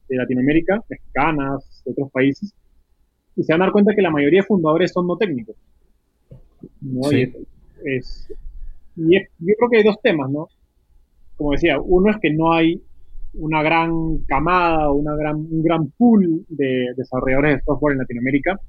[0.08, 2.54] de Latinoamérica, mexicanas, de otros países,
[3.36, 5.56] y se van a dar cuenta que la mayoría de fundadores son no técnicos.
[6.80, 7.02] ¿no?
[7.04, 7.32] Sí.
[7.84, 8.28] es,
[8.96, 10.48] y yo creo que hay dos temas, ¿no?
[11.36, 12.80] Como decía, uno es que no hay
[13.34, 18.60] una gran camada, una gran, un gran pool de desarrolladores de software en Latinoamérica.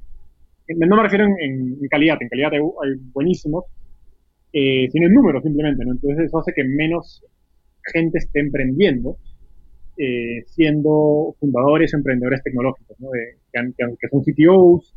[0.70, 2.62] no me refiero en, calidad, en calidad hay,
[3.14, 3.66] buenísimos,
[4.54, 5.92] eh, sino en números simplemente, ¿no?
[5.92, 7.24] Entonces eso hace que menos
[7.92, 9.18] gente esté emprendiendo,
[9.98, 13.10] eh, siendo fundadores emprendedores tecnológicos, ¿no?
[13.12, 14.94] que, son CTOs,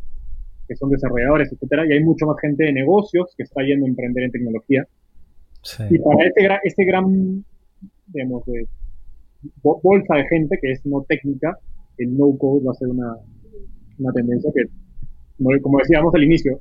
[0.67, 3.89] que son desarrolladores, etcétera, y hay mucho más gente de negocios que está yendo a
[3.89, 4.87] emprender en tecnología.
[5.91, 7.45] Y para este, este gran,
[8.07, 8.45] digamos,
[9.63, 11.59] bolsa de gente que es no técnica,
[11.99, 13.15] el no-code va a ser una,
[13.99, 14.65] una tendencia que,
[15.61, 16.61] como, decíamos al inicio,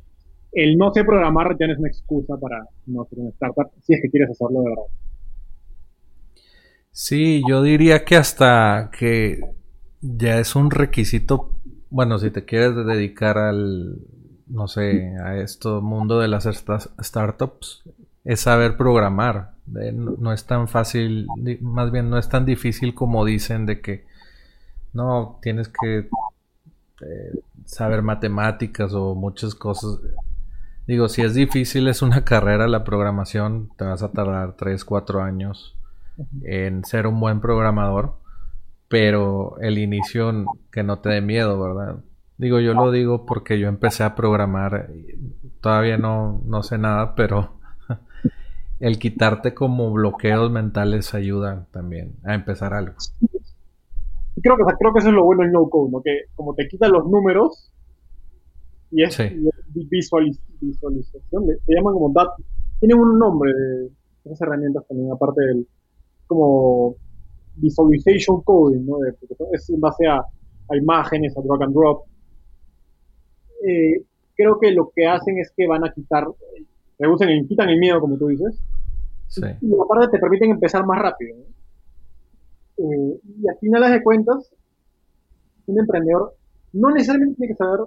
[0.51, 3.93] el no sé programar ya no es una excusa para no hacer una startup si
[3.93, 4.83] es que quieres hacerlo de verdad.
[6.97, 9.41] Sí, yo diría que hasta que
[10.01, 11.51] ya es un requisito,
[11.89, 13.99] bueno, si te quieres dedicar al,
[14.47, 17.83] no sé, a este mundo de las startups,
[18.23, 19.55] es saber programar.
[19.65, 21.27] No, es tan fácil,
[21.59, 24.05] más bien no es tan difícil como dicen de que
[24.93, 25.97] no tienes que
[27.01, 29.99] eh, saber matemáticas o muchas cosas.
[30.87, 35.21] Digo, si es difícil, es una carrera la programación, te vas a tardar 3, 4
[35.21, 35.74] años
[36.43, 38.15] en ser un buen programador,
[38.87, 41.97] pero el inicio que no te dé miedo, ¿verdad?
[42.37, 44.89] Digo, yo lo digo porque yo empecé a programar,
[45.61, 47.59] todavía no, no sé nada, pero
[48.79, 52.95] el quitarte como bloqueos mentales ayuda también a empezar algo.
[54.41, 56.01] Creo que, creo que eso es lo bueno en no code, ¿no?
[56.01, 57.71] que como te quitan los números
[58.91, 59.17] y es,
[59.73, 62.29] visualización, se llaman como dat,
[62.79, 63.89] tienen un nombre de
[64.25, 65.67] esas herramientas también, aparte del
[66.27, 66.95] como
[67.55, 68.97] visualization coding, ¿no?
[69.51, 70.25] es en base a,
[70.75, 72.03] imágenes, a drag and drop.
[73.65, 74.03] Eh,
[74.35, 76.27] creo que lo que hacen es que van a quitar,
[76.99, 78.59] reducen y quitan el miedo, como tú dices,
[79.61, 81.35] y aparte te permiten empezar más rápido.
[82.77, 84.51] Eh, y al final de cuentas,
[85.67, 86.35] un emprendedor
[86.73, 87.79] no necesariamente tiene que saber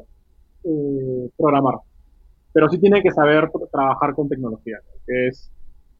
[0.64, 1.76] eh, programar,
[2.52, 5.50] pero sí tiene que saber trabajar con tecnología, que es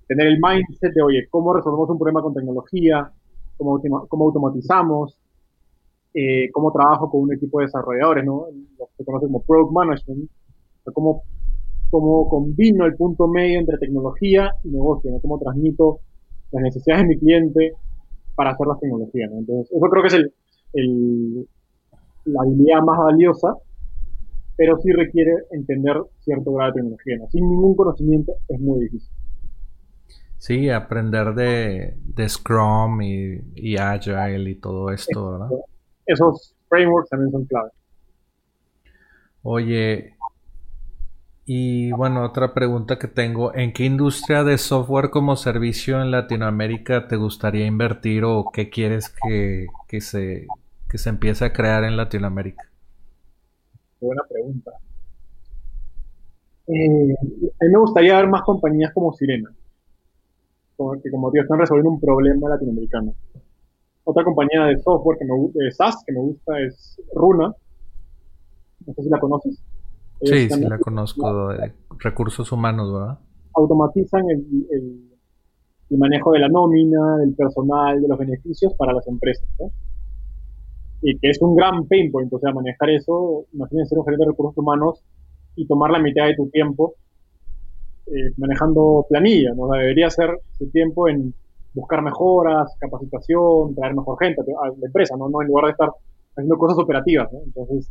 [0.09, 3.13] tener el mindset de, oye, ¿cómo resolvemos un problema con tecnología?
[3.57, 5.19] ¿Cómo, cómo automatizamos?
[6.15, 8.25] Eh, ¿Cómo trabajo con un equipo de desarrolladores?
[8.25, 8.47] ¿no?
[8.79, 10.31] Lo que se conoce como Product Management.
[10.95, 11.23] ¿Cómo,
[11.91, 15.11] ¿Cómo combino el punto medio entre tecnología y negocio?
[15.11, 15.21] ¿no?
[15.21, 16.01] ¿Cómo transmito
[16.51, 17.73] las necesidades de mi cliente
[18.35, 19.29] para hacer la tecnología?
[19.29, 19.39] ¿no?
[19.39, 20.33] Entonces, eso creo que es
[20.73, 21.49] el,
[22.25, 23.55] la habilidad más valiosa
[24.59, 27.17] pero sí requiere entender cierto grado de tecnología.
[27.31, 29.09] Sin ningún conocimiento es muy difícil.
[30.39, 35.49] Sí, aprender de, Scrum y, Agile y todo esto, ¿verdad?
[36.07, 37.71] Esos frameworks también son clave.
[39.43, 40.15] Oye,
[41.45, 47.09] y bueno, otra pregunta que tengo, ¿en qué industria de software como servicio en Latinoamérica
[47.09, 49.67] te gustaría invertir o qué quieres que,
[50.01, 50.47] se,
[50.89, 52.71] que se empiece a crear en Latinoamérica?
[54.01, 54.71] Buena pregunta.
[56.69, 57.15] Eh,
[57.61, 59.51] a mí me gustaría ver más compañías como Sirena
[61.03, 63.15] que como tío están resolviendo un problema latinoamericano.
[64.05, 67.53] Otra compañía de software que me de SaaS que me gusta es Runa.
[68.87, 69.63] No sé si la conoces.
[70.23, 73.19] Sí, sí la conozco, de recursos humanos, ¿verdad?
[73.55, 79.49] Automatizan el, manejo de la nómina, del personal, de los beneficios para las empresas.
[81.03, 84.25] Y que es un gran pain point, o sea, manejar eso, imagínense ser un gerente
[84.25, 85.05] de recursos humanos
[85.55, 86.95] y tomar la mitad de tu tiempo
[88.11, 89.69] eh, manejando planilla, ¿no?
[89.69, 91.35] debería ser su tiempo en
[91.75, 95.29] buscar mejoras, capacitación, traer mejor gente a la empresa, ¿no?
[95.29, 95.91] no en lugar de estar
[96.33, 97.29] haciendo cosas operativas.
[97.45, 97.91] Entonces,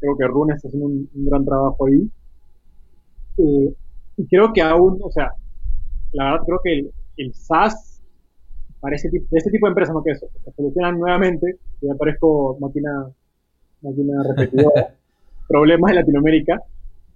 [0.00, 2.10] creo que Rune está haciendo un, gran trabajo ahí.
[3.38, 3.74] Eh,
[4.18, 5.32] y creo que aún, o sea,
[6.12, 7.96] la verdad creo que el, el SaaS
[8.80, 10.02] para ese tipo, de este tipo de empresas, ¿no?
[10.02, 13.10] que se solucionan nuevamente, y aparezco máquina,
[13.82, 14.94] máquina repetidora,
[15.48, 16.62] problemas en Latinoamérica,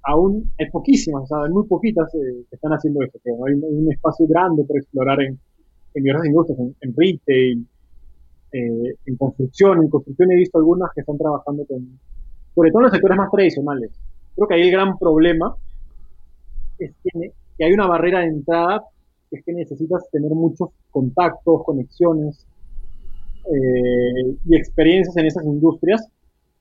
[0.02, 3.54] aún hay poquísimas, o sea, hay muy poquitas eh, que están haciendo eso, pero hay,
[3.54, 5.38] un espacio grande para explorar en,
[5.94, 7.66] en diversas industrias, en, retail,
[8.52, 9.82] eh, en construcción.
[9.82, 11.98] En construcción he visto algunas que están trabajando con,
[12.54, 13.90] sobre todo en los sectores más tradicionales.
[14.34, 15.54] Creo que ahí el gran problema
[16.78, 18.82] es que, hay una barrera de entrada,
[19.28, 22.46] que es que necesitas tener muchos contactos, conexiones
[23.44, 26.08] eh, y experiencias en esas industrias,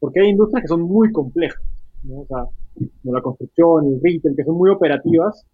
[0.02, 1.62] porque hay industrias que son muy complejas.
[2.04, 2.22] ¿No?
[2.22, 2.46] O sea,
[3.02, 5.46] como la construcción, el retail, que son muy operativas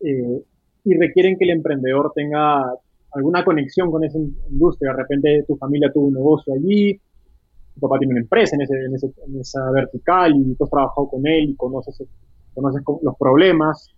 [0.00, 0.42] eh,
[0.84, 2.74] y requieren que el emprendedor tenga
[3.12, 4.92] alguna conexión con esa industria.
[4.92, 6.98] De repente tu familia tuvo un negocio allí,
[7.74, 10.70] tu papá tiene una empresa en, ese, en, ese, en esa vertical y tú has
[10.70, 12.02] trabajado con él y conoces,
[12.54, 13.90] conoces los problemas.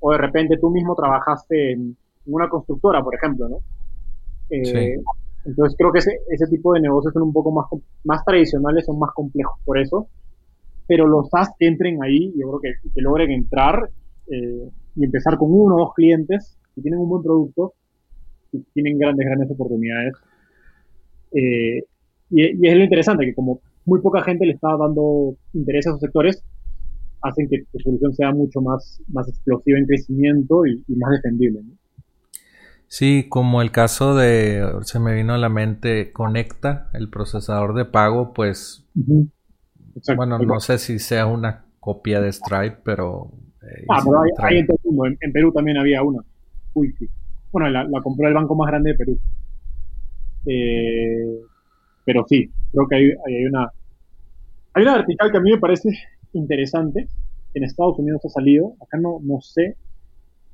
[0.00, 3.58] O de repente tú mismo trabajaste en una constructora, por ejemplo, ¿no?
[4.50, 4.96] Eh,
[5.44, 7.66] entonces creo que ese, ese tipo de negocios son un poco más,
[8.04, 10.08] más tradicionales, son más complejos por eso
[10.88, 13.88] pero los SaaS que entren ahí, yo creo que, que logren entrar
[14.26, 17.74] eh, y empezar con uno o dos clientes que tienen un buen producto
[18.52, 20.14] y tienen grandes, grandes oportunidades.
[21.32, 21.82] Eh,
[22.30, 26.00] y, es lo interesante, que como muy poca gente le está dando interés a esos
[26.00, 26.42] sectores,
[27.22, 31.60] hacen que tu solución sea mucho más, más explosiva en crecimiento y, más defendible.
[32.86, 37.84] Sí, como el caso de, se me vino a la mente, Conecta, el procesador de
[37.84, 38.86] pago, pues,
[40.16, 43.30] bueno, no sé si sea una copia de Stripe, pero...
[43.62, 46.22] Eh, ah, pero hay, en todo el mundo, en, Perú también había una,
[47.50, 49.18] Bueno, la, la, compró el banco más grande de Perú.
[50.46, 51.40] Eh,
[52.04, 53.70] pero sí, creo que hay, hay, una...
[54.74, 55.90] Hay una vertical que a mí me parece
[56.32, 57.08] interesante.
[57.54, 59.76] En Estados Unidos ha salido, acá no, no sé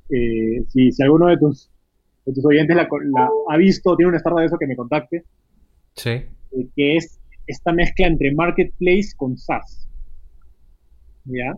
[0.09, 1.69] eh, si, si alguno de tus
[2.33, 2.87] tus oyentes la,
[3.49, 5.23] ha visto, tiene una startup de eso que me contacte.
[5.95, 6.25] Sí.
[6.75, 9.87] Que es esta mezcla entre marketplace con SaaS.
[11.25, 11.53] ¿Ya?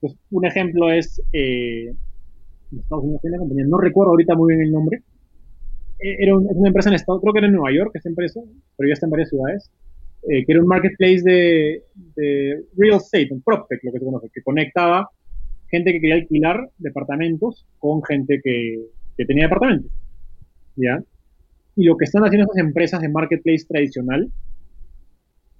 [0.00, 1.94] Pues un ejemplo es, eh,
[2.70, 5.02] tiene una compañía, no recuerdo ahorita muy bien el nombre.
[6.00, 8.40] Eh, era es una empresa en Estados, creo que era en Nueva York esa empresa,
[8.76, 9.70] pero ya está en varias ciudades.
[10.22, 11.82] que era un marketplace de,
[12.76, 15.08] real estate, un PropTech, lo que se conoce, que conectaba
[15.68, 18.84] gente que quería alquilar departamentos con gente que,
[19.16, 19.90] que tenía departamentos.
[20.76, 21.02] ¿Ya?
[21.76, 24.30] Y lo que están haciendo estas empresas de marketplace tradicional,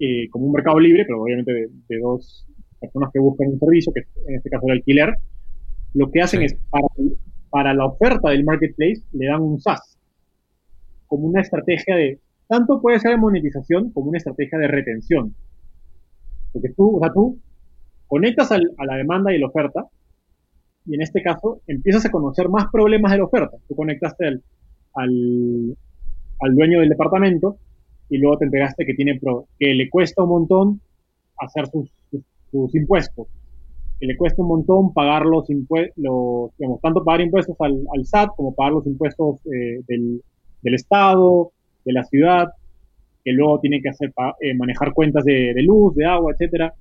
[0.03, 2.45] eh, como un mercado libre, pero obviamente de, dos
[2.79, 5.13] personas que buscan un servicio, que en este caso el alquiler,
[5.93, 6.87] lo que hacen es, para,
[7.49, 9.97] para la oferta del marketplace, le dan un SaaS,
[11.07, 15.33] como una estrategia de, tanto puede ser de monetización como una estrategia de retención.
[16.51, 17.39] Porque tú, o sea, tú
[18.07, 19.87] conectas a la demanda y la oferta,
[20.85, 23.57] y en este caso empiezas a conocer más problemas de la oferta.
[23.67, 24.43] Tú conectaste al,
[24.95, 27.57] al, dueño del departamento
[28.13, 29.19] y luego te enteraste que, tiene
[29.59, 30.81] que le cuesta un montón
[31.39, 33.27] hacer sus, impuestos,
[33.99, 35.95] que le cuesta un montón pagar los impuestos,
[36.59, 40.21] digamos, tanto pagar impuestos al, SAT como pagar los impuestos eh, del,
[40.63, 41.51] Estado,
[41.85, 42.49] de la ciudad,
[43.25, 46.71] que luego tiene que hacer eh, manejar cuentas de, de, luz, de agua, etcétera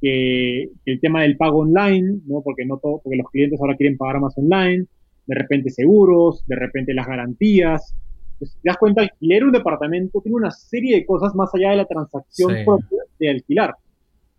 [0.00, 2.42] que, el tema del pago online, ¿no?
[2.42, 4.84] Porque no todo, porque los clientes ahora quieren pagar más online,
[5.26, 7.94] de repente seguros, de repente las garantías.
[8.40, 11.76] Pues, te das cuenta, alquiler un departamento tiene una serie de cosas más allá de
[11.76, 13.74] la transacción propia de alquilar.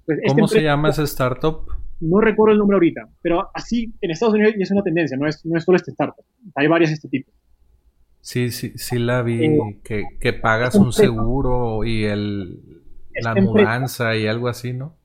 [0.06, 1.68] Pues, ¿Cómo se llama esa startup?
[2.00, 5.46] No recuerdo el nombre ahorita, pero así en Estados Unidos es una tendencia, no es,
[5.46, 6.26] no es solo este startup.
[6.56, 7.32] Hay varias de este tipo.
[8.22, 12.82] Sí, sí, sí la vi, eh, que, que, pagas un seguro y el,
[13.22, 14.96] la mudanza y algo así, ¿no?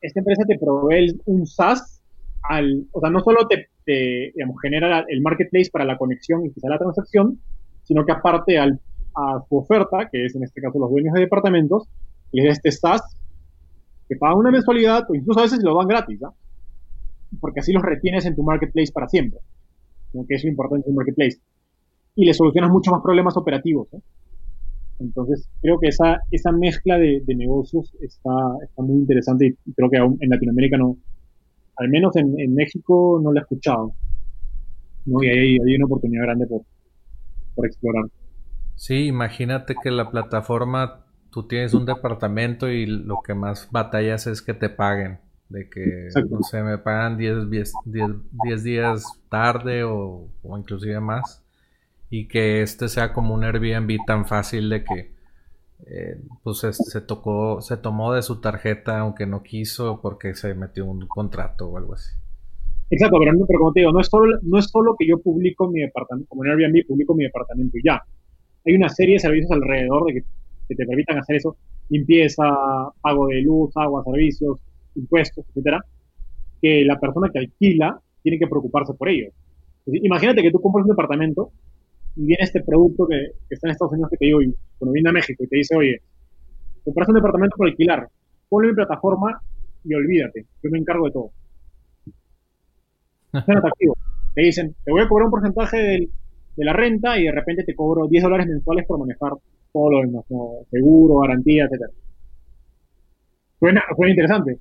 [0.00, 2.02] esta empresa te provee un SaaS
[2.42, 6.68] al, o sea, no solo te, digamos, genera el marketplace para la conexión y quizá
[6.68, 7.40] la transacción,
[7.88, 8.78] sino que aparte al,
[9.16, 11.88] a su oferta, que es en este caso los dueños de departamentos,
[12.32, 12.70] les da este
[14.08, 16.32] que paga una mensualidad o incluso a veces lo dan gratis, ¿ah?
[17.40, 19.40] porque así los retienes en tu marketplace para siempre,
[20.12, 21.38] que es lo importante en marketplace.
[22.14, 23.88] Y le solucionas muchos más problemas operativos.
[23.94, 24.00] ¿eh?
[24.98, 28.30] Entonces, creo que esa, esa mezcla de, negocios está,
[28.62, 30.96] está, muy interesante y creo que en Latinoamérica no,
[31.76, 33.92] al menos en, México no lo he escuchado.
[35.06, 35.22] ¿no?
[35.22, 36.62] Y hay, hay una oportunidad grande por,
[37.58, 38.04] por explorar.
[38.76, 44.42] Sí, imagínate que la plataforma, tú tienes un departamento y lo que más batallas es
[44.42, 45.18] que te paguen.
[45.48, 47.50] De que, no sé, me pagan 10,
[47.84, 51.42] 10, días tarde o, o inclusive más
[52.10, 55.14] y que este sea como un Airbnb tan fácil de que
[55.86, 60.84] eh, pues se, tocó, se tomó de su tarjeta aunque no quiso porque se metió
[60.86, 62.16] un contrato o algo así.
[62.90, 65.80] Exacto, pero, como te digo, no es, solo, no es solo que yo publico mi
[65.80, 68.02] departamento, como en Airbnb publico mi departamento y ya.
[68.64, 71.56] Hay una serie de servicios alrededor de que, te permitan hacer eso,
[71.88, 72.44] limpieza,
[73.00, 74.60] pago de luz, agua, servicios,
[74.94, 75.80] impuestos, etcétera,
[76.60, 79.30] que la persona que alquila tiene que preocuparse por ello.
[79.86, 81.50] Imagínate que tú compras un departamento
[82.16, 85.08] y viene este producto que, está en Estados Unidos que te digo, y cuando viene
[85.08, 86.02] a México y te dice, oye,
[86.84, 88.08] compras un departamento por alquilar,
[88.48, 89.40] ponlo en mi plataforma
[89.84, 91.30] y olvídate, yo me encargo de todo.
[93.32, 93.96] Es atractivo.
[94.34, 96.08] Te dicen, te voy a cobrar un porcentaje
[96.56, 99.32] de la renta y de repente te cobro 10 dólares mensuales por manejar
[99.72, 100.24] todo lo demás,
[100.70, 101.92] seguro, garantía, etc.
[103.58, 104.58] Suena, interesante.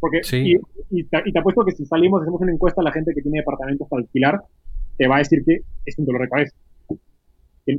[0.00, 0.56] Porque, y,
[1.04, 3.38] te, y, te, apuesto que si salimos, hacemos una encuesta a la gente que tiene
[3.38, 4.40] departamentos para alquilar,
[4.96, 6.54] te va a decir que es un dolor de cabeza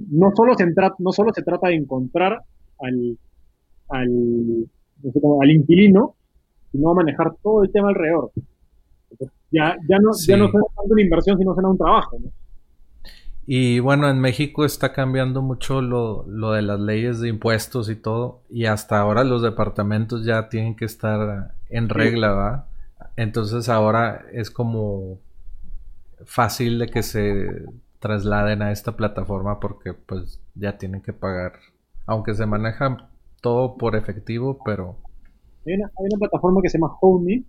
[0.10, 0.66] no solo se,
[1.00, 2.40] no solo se trata de encontrar
[2.80, 3.18] al,
[3.90, 4.70] al,
[5.42, 6.16] al inquilino,
[6.72, 8.32] sino manejar todo el tema alrededor.
[9.51, 12.18] Ya, ya no, ya no suena tanto una inversión, sino suena un trabajo.
[13.51, 17.95] Y bueno, en México está cambiando mucho lo, lo, de las leyes de impuestos y
[17.95, 18.41] todo.
[18.47, 22.68] Y hasta ahora los departamentos ya tienen que estar en regla, ¿va?
[23.16, 25.18] Entonces ahora es como
[26.26, 27.47] fácil de que se
[27.97, 31.53] trasladen a esta plataforma porque pues ya tienen que pagar.
[32.05, 33.10] Aunque se maneja
[33.41, 34.95] todo por efectivo, pero...
[35.66, 37.45] Hay una, hay una plataforma que se llama Homey,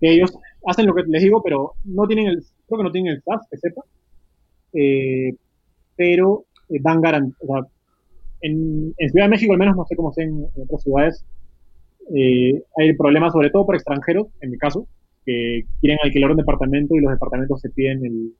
[0.00, 0.32] que ellos
[0.66, 3.46] hacen lo que les digo, pero no tienen el, creo que no tienen el SAS,
[3.50, 3.82] que sepa
[4.72, 5.34] eh,
[5.96, 7.36] pero eh, dan garantía.
[8.40, 11.24] en, Ciudad de México, al menos, no sé cómo sea en, otras ciudades,
[12.14, 14.86] eh, hay problemas sobre todo por extranjeros, en mi caso,
[15.24, 18.34] que quieren alquilar un departamento y los departamentos se piden el,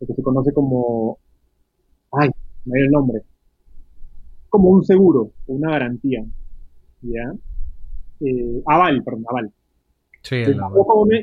[0.00, 1.18] lo que se conoce como,
[2.12, 2.30] ay,
[2.64, 3.22] me dio el nombre,
[4.48, 6.24] como un seguro, una garantía,
[7.02, 7.32] ¿ya?
[8.66, 9.52] aval, perdón, aval.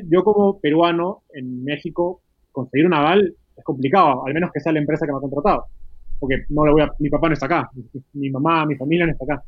[0.08, 2.22] Yo como peruano en México,
[2.52, 5.66] conseguir un aval es complicado, al menos que sea la empresa que me ha contratado.
[6.18, 7.70] Porque no le voy a, mi papá no está acá,
[8.14, 9.44] mi mamá, mi familia no está acá.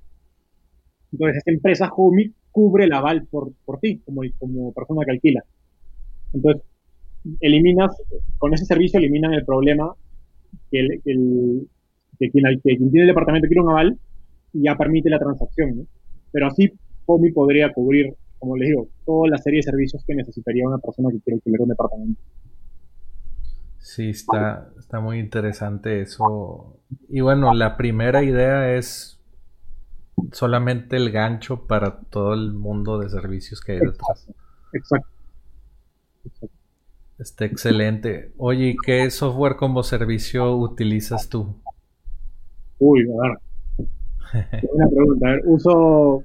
[1.13, 5.43] Entonces, esta empresa Homey cubre el aval por, por ti, como, como persona que alquila.
[6.33, 6.63] Entonces,
[7.41, 7.97] eliminas,
[8.39, 9.95] con ese servicio eliminan el problema
[10.71, 11.69] que, el, que, el,
[12.19, 13.99] que, quien, que quien, tiene el departamento quiere un aval
[14.53, 15.77] y ya permite la transacción.
[15.77, 15.87] ¿no?
[16.33, 16.73] Pero así,
[17.07, 21.11] Homey podría cubrir, como les digo, toda la serie de servicios que necesitaría una persona
[21.11, 22.21] que quiere alquilar un departamento.
[23.79, 26.77] Sí, está, está muy interesante eso.
[27.09, 29.19] Y bueno, la primera idea es
[30.33, 34.29] solamente el gancho para todo el mundo de servicios que hay detrás.
[34.73, 35.09] Exacto.
[37.19, 38.33] Está excelente.
[38.37, 41.57] Oye, ¿qué software como servicio utilizas tú?
[42.79, 44.63] Uy, a ver.
[44.73, 45.27] Una pregunta.
[45.27, 46.23] A ver, uso.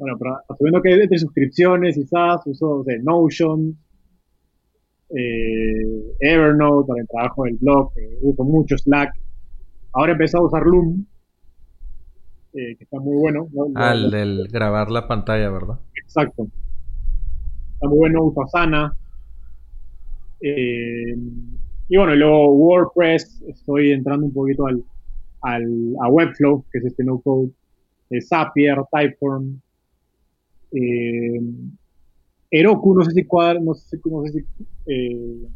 [0.00, 3.76] Bueno, pero asumiendo que entre suscripciones y SaaS, uso de Notion,
[5.10, 7.92] eh, Evernote para el trabajo del blog,
[8.22, 9.12] uso mucho Slack.
[9.92, 11.04] Ahora he empezado a usar Loom,
[12.54, 13.46] eh, que está muy bueno.
[13.74, 15.78] Ah, el grabar la pantalla, ¿verdad?
[16.02, 16.46] Exacto.
[17.74, 18.96] Está muy bueno, uso Asana.
[20.40, 21.14] Eh,
[21.90, 24.82] y bueno, luego WordPress, estoy entrando un poquito al,
[25.42, 27.50] al a Webflow, que es este no-code,
[28.30, 29.60] Zapier, Typeform.
[30.72, 31.40] Eh,
[32.50, 34.46] Heroku, no sé si cuadra, no sé, no sé si...
[34.86, 35.46] Eh,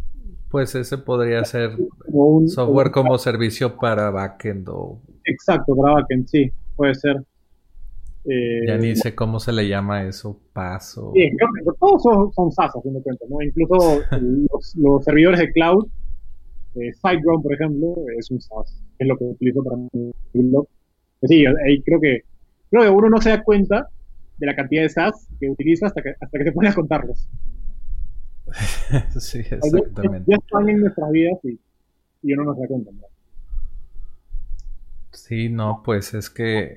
[0.49, 5.01] pues ese podría ser un, software como servicio para backend o...
[5.25, 7.25] Exacto, para backend, sí, puede ser.
[8.27, 11.13] Eh, ya ni sé cómo se le llama eso, paso.
[11.15, 11.31] Sí,
[11.79, 13.43] todos son, son SaaS, haciendo cuenta, ¿no?
[13.43, 14.01] Incluso
[14.77, 15.87] los, servidores de cloud,
[16.77, 20.69] eh, SiteGround, por ejemplo, es un SaaS, es lo que utilizo para mi blog.
[21.19, 22.23] Pues sí, ahí creo que,
[22.71, 23.89] creo que uno no se da cuenta
[24.37, 27.29] de la cantidad de SAS que utilizo hasta que, hasta que se pone a contarlos.
[29.19, 30.31] sí, exactamente.
[30.31, 31.59] Ya, están en nuestras vidas y,
[32.23, 32.91] y uno no se da cuenta.
[35.13, 36.75] Sí, no, pues es que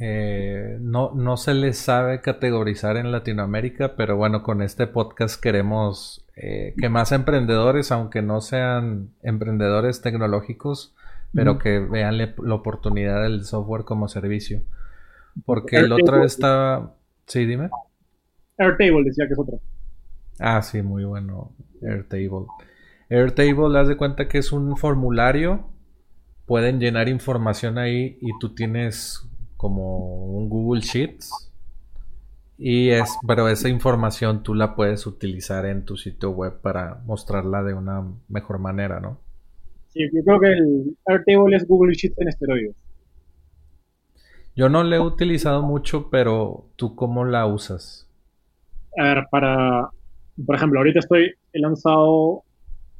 [0.00, 6.24] eh, no, no se les sabe categorizar en Latinoamérica, pero bueno, con este podcast queremos
[6.36, 10.94] eh, que más emprendedores, aunque no sean emprendedores tecnológicos,
[11.34, 14.62] pero que vean la oportunidad del software como servicio.
[15.44, 16.96] Porque el otro estaba.
[17.26, 17.70] Sí, dime.
[18.56, 19.60] Airtable decía que es otro.
[20.38, 21.52] Ah, sí, muy bueno.
[21.82, 22.46] Airtable.
[23.08, 25.70] Airtable, haz de cuenta que es un formulario.
[26.46, 31.52] Pueden llenar información ahí y tú tienes como un Google Sheets.
[32.56, 37.62] Y es, pero esa información tú la puedes utilizar en tu sitio web para mostrarla
[37.62, 39.20] de una mejor manera, ¿no?
[39.88, 42.76] Sí, yo creo que el Airtable es Google Sheets en esteroides.
[44.58, 48.08] Yo no la he utilizado mucho, pero ¿tú cómo la usas?
[48.98, 49.88] A ver, para,
[50.44, 52.42] por ejemplo, ahorita estoy, he lanzado,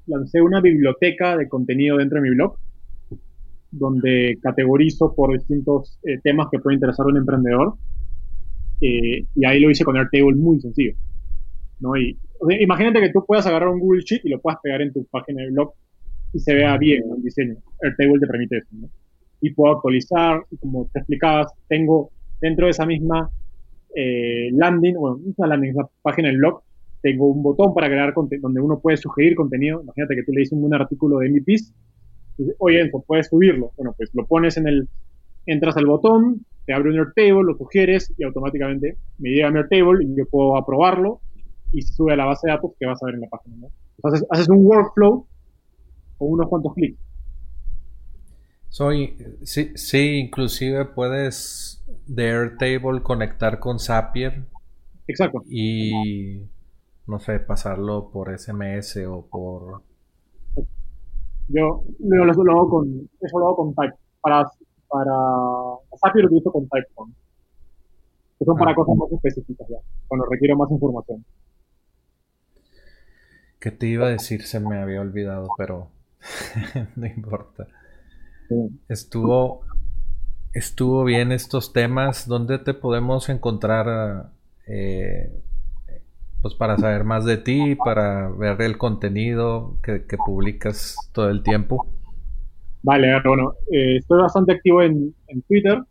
[0.07, 2.57] lancé una biblioteca de contenido dentro de mi blog,
[3.73, 7.75] donde categorizo por distintos eh, temas que puede interesar a un emprendedor.
[8.81, 10.93] Eh, y ahí lo hice con Airtable muy sencillo.
[11.81, 11.97] ¿no?
[11.97, 12.17] Y,
[12.61, 15.43] imagínate que tú puedas agarrar un Google Sheet y lo puedas pegar en tu página
[15.43, 15.73] de blog
[16.33, 17.57] y se vea bien el diseño.
[17.83, 18.69] Airtable te permite eso.
[18.75, 18.89] ¿no?
[19.41, 20.45] Y puedo actualizar.
[20.51, 22.11] Y como te explicabas, tengo
[22.41, 23.31] dentro de esa misma
[23.95, 26.63] eh, landing, bueno, la misma página del blog,
[27.03, 29.83] tengo un botón para crear donde uno puede sugerir contenido.
[29.83, 31.75] Imagínate que tú le dices un artículo de MVPs,
[32.59, 33.73] oye, eso, puedes subirlo.
[33.77, 34.89] Bueno, pues lo pones en el,
[35.47, 40.05] entras al botón, te abre un Airtable, lo sugieres y automáticamente me llega mi Airtable
[40.05, 41.21] y yo puedo aprobarlo
[41.73, 43.69] y sube a la base de datos que vas a ver en la página.
[43.97, 45.27] Entonces haces un workflow
[46.19, 46.99] con unos cuantos clics.
[48.69, 54.45] Soy, sí, sí, inclusive puedes de Airtable conectar con Zapier.
[55.07, 55.43] Exacto.
[55.49, 56.43] Y
[57.07, 59.83] no sé, pasarlo por SMS o por
[61.49, 63.97] Yo lo, lo, hago con, eso lo hago con Type.
[64.21, 64.45] Para,
[64.89, 65.15] para
[65.99, 67.13] Zapier lo utilizo con Typeform.
[68.39, 68.75] Que son para ah.
[68.75, 71.25] cosas más específicas ya, cuando requiero más información.
[73.59, 74.43] ¿Qué te iba a decir?
[74.43, 75.89] Se me había olvidado, pero
[76.97, 77.67] no importa.
[78.89, 79.63] Estuvo,
[80.55, 82.27] estuvo bien estos temas.
[82.27, 84.31] ¿Dónde te podemos encontrar
[84.67, 85.31] eh,
[86.41, 91.87] pues para saber más de ti, para ver el contenido que, publicas todo el tiempo?
[92.83, 95.15] Vale, bueno, eh, estoy bastante activo en,
[95.49, 95.83] Twitter,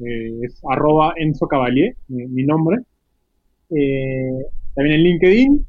[0.00, 2.78] eh, es arroba Enzo Cavalier, mi, nombre.
[4.74, 5.66] también en LinkedIn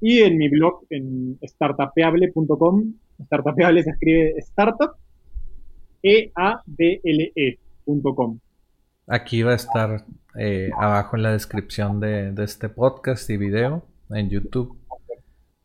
[0.00, 2.94] y en mi blog en startupeable.com.
[3.26, 4.92] Startupeable se escribe startup,
[6.02, 8.38] e a b l ecom
[9.06, 10.04] Aquí va a estar
[10.38, 14.76] eh, abajo en la descripción de, este podcast y video en YouTube.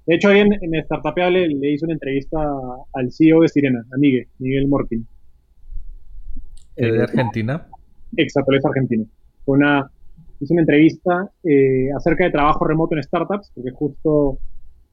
[0.08, 2.38] De hecho, ahí en, en Startupeable le hice una entrevista
[2.94, 5.08] al CEO de Sirena, a Miguel, Miguel Morkin.
[6.76, 7.68] ¿Es de Argentina?
[8.18, 9.06] Exacto, es argentino.
[9.46, 9.90] Una,
[10.40, 14.40] hice una entrevista eh, acerca de trabajo remoto en startups, porque justo,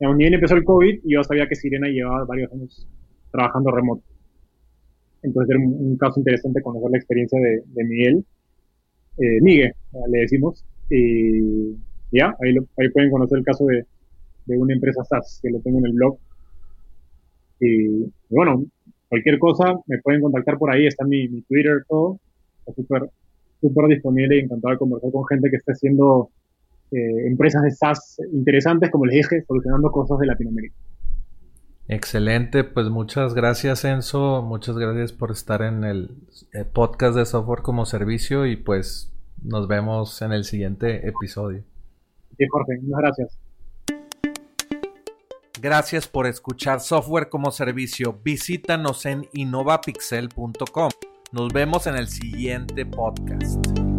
[0.01, 2.87] ni bien empezó el COVID, y yo sabía que Sirena llevaba varios años
[3.31, 4.03] trabajando remoto.
[5.23, 8.25] Entonces era un, caso interesante conocer la experiencia de, Miguel.
[9.19, 9.73] Eh, Miguel,
[10.09, 10.65] le decimos.
[10.91, 11.77] Y
[12.11, 13.87] ya, ahí, ahí pueden conocer el caso de,
[14.47, 16.19] una empresa SaaS, que lo tengo en el blog.
[17.61, 18.65] Y, bueno,
[19.09, 22.19] cualquier cosa me pueden contactar por ahí, está mi, Twitter, todo.
[22.61, 23.09] Está súper
[23.61, 26.31] súper disponible y encantado de conversar con gente que esté haciendo
[26.91, 30.75] eh, empresas de SaaS interesantes, como les dije, solucionando cosas de Latinoamérica.
[31.89, 36.11] Excelente, pues muchas gracias Enzo, muchas gracias por estar en el
[36.53, 39.13] eh, podcast de software como servicio y pues
[39.43, 41.65] nos vemos en el siguiente episodio.
[42.39, 43.39] Sí, Jorge, muchas gracias.
[45.61, 48.19] Gracias por escuchar Software como Servicio.
[48.25, 50.91] Visítanos en innovapixel.com.
[51.31, 53.92] Nos vemos en el siguiente podcast.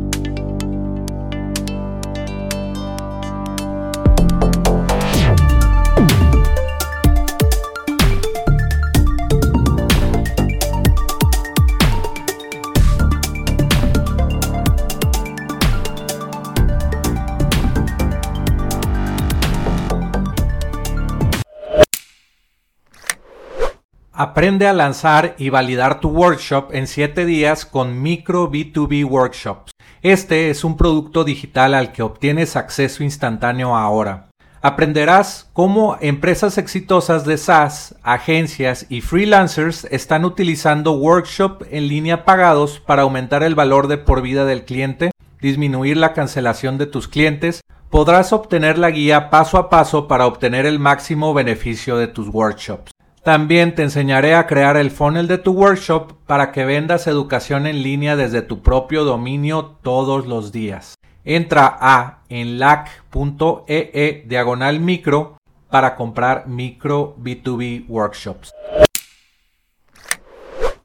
[24.23, 29.73] Aprende a lanzar y validar tu workshop en 7 días con Micro B2B Workshops.
[30.01, 34.29] Este es un producto digital al que obtienes acceso instantáneo ahora.
[34.61, 42.79] Aprenderás cómo empresas exitosas de SaaS, agencias y freelancers están utilizando workshop en línea pagados
[42.79, 45.11] para aumentar el valor de por vida del cliente,
[45.41, 47.59] disminuir la cancelación de tus clientes.
[47.89, 52.92] Podrás obtener la guía paso a paso para obtener el máximo beneficio de tus workshops.
[53.23, 57.81] También te enseñaré a crear el funnel de tu workshop para que vendas educación en
[57.81, 60.95] línea desde tu propio dominio todos los días.
[61.23, 65.37] Entra a enlac.ee e diagonal micro
[65.69, 68.51] para comprar micro B2B workshops.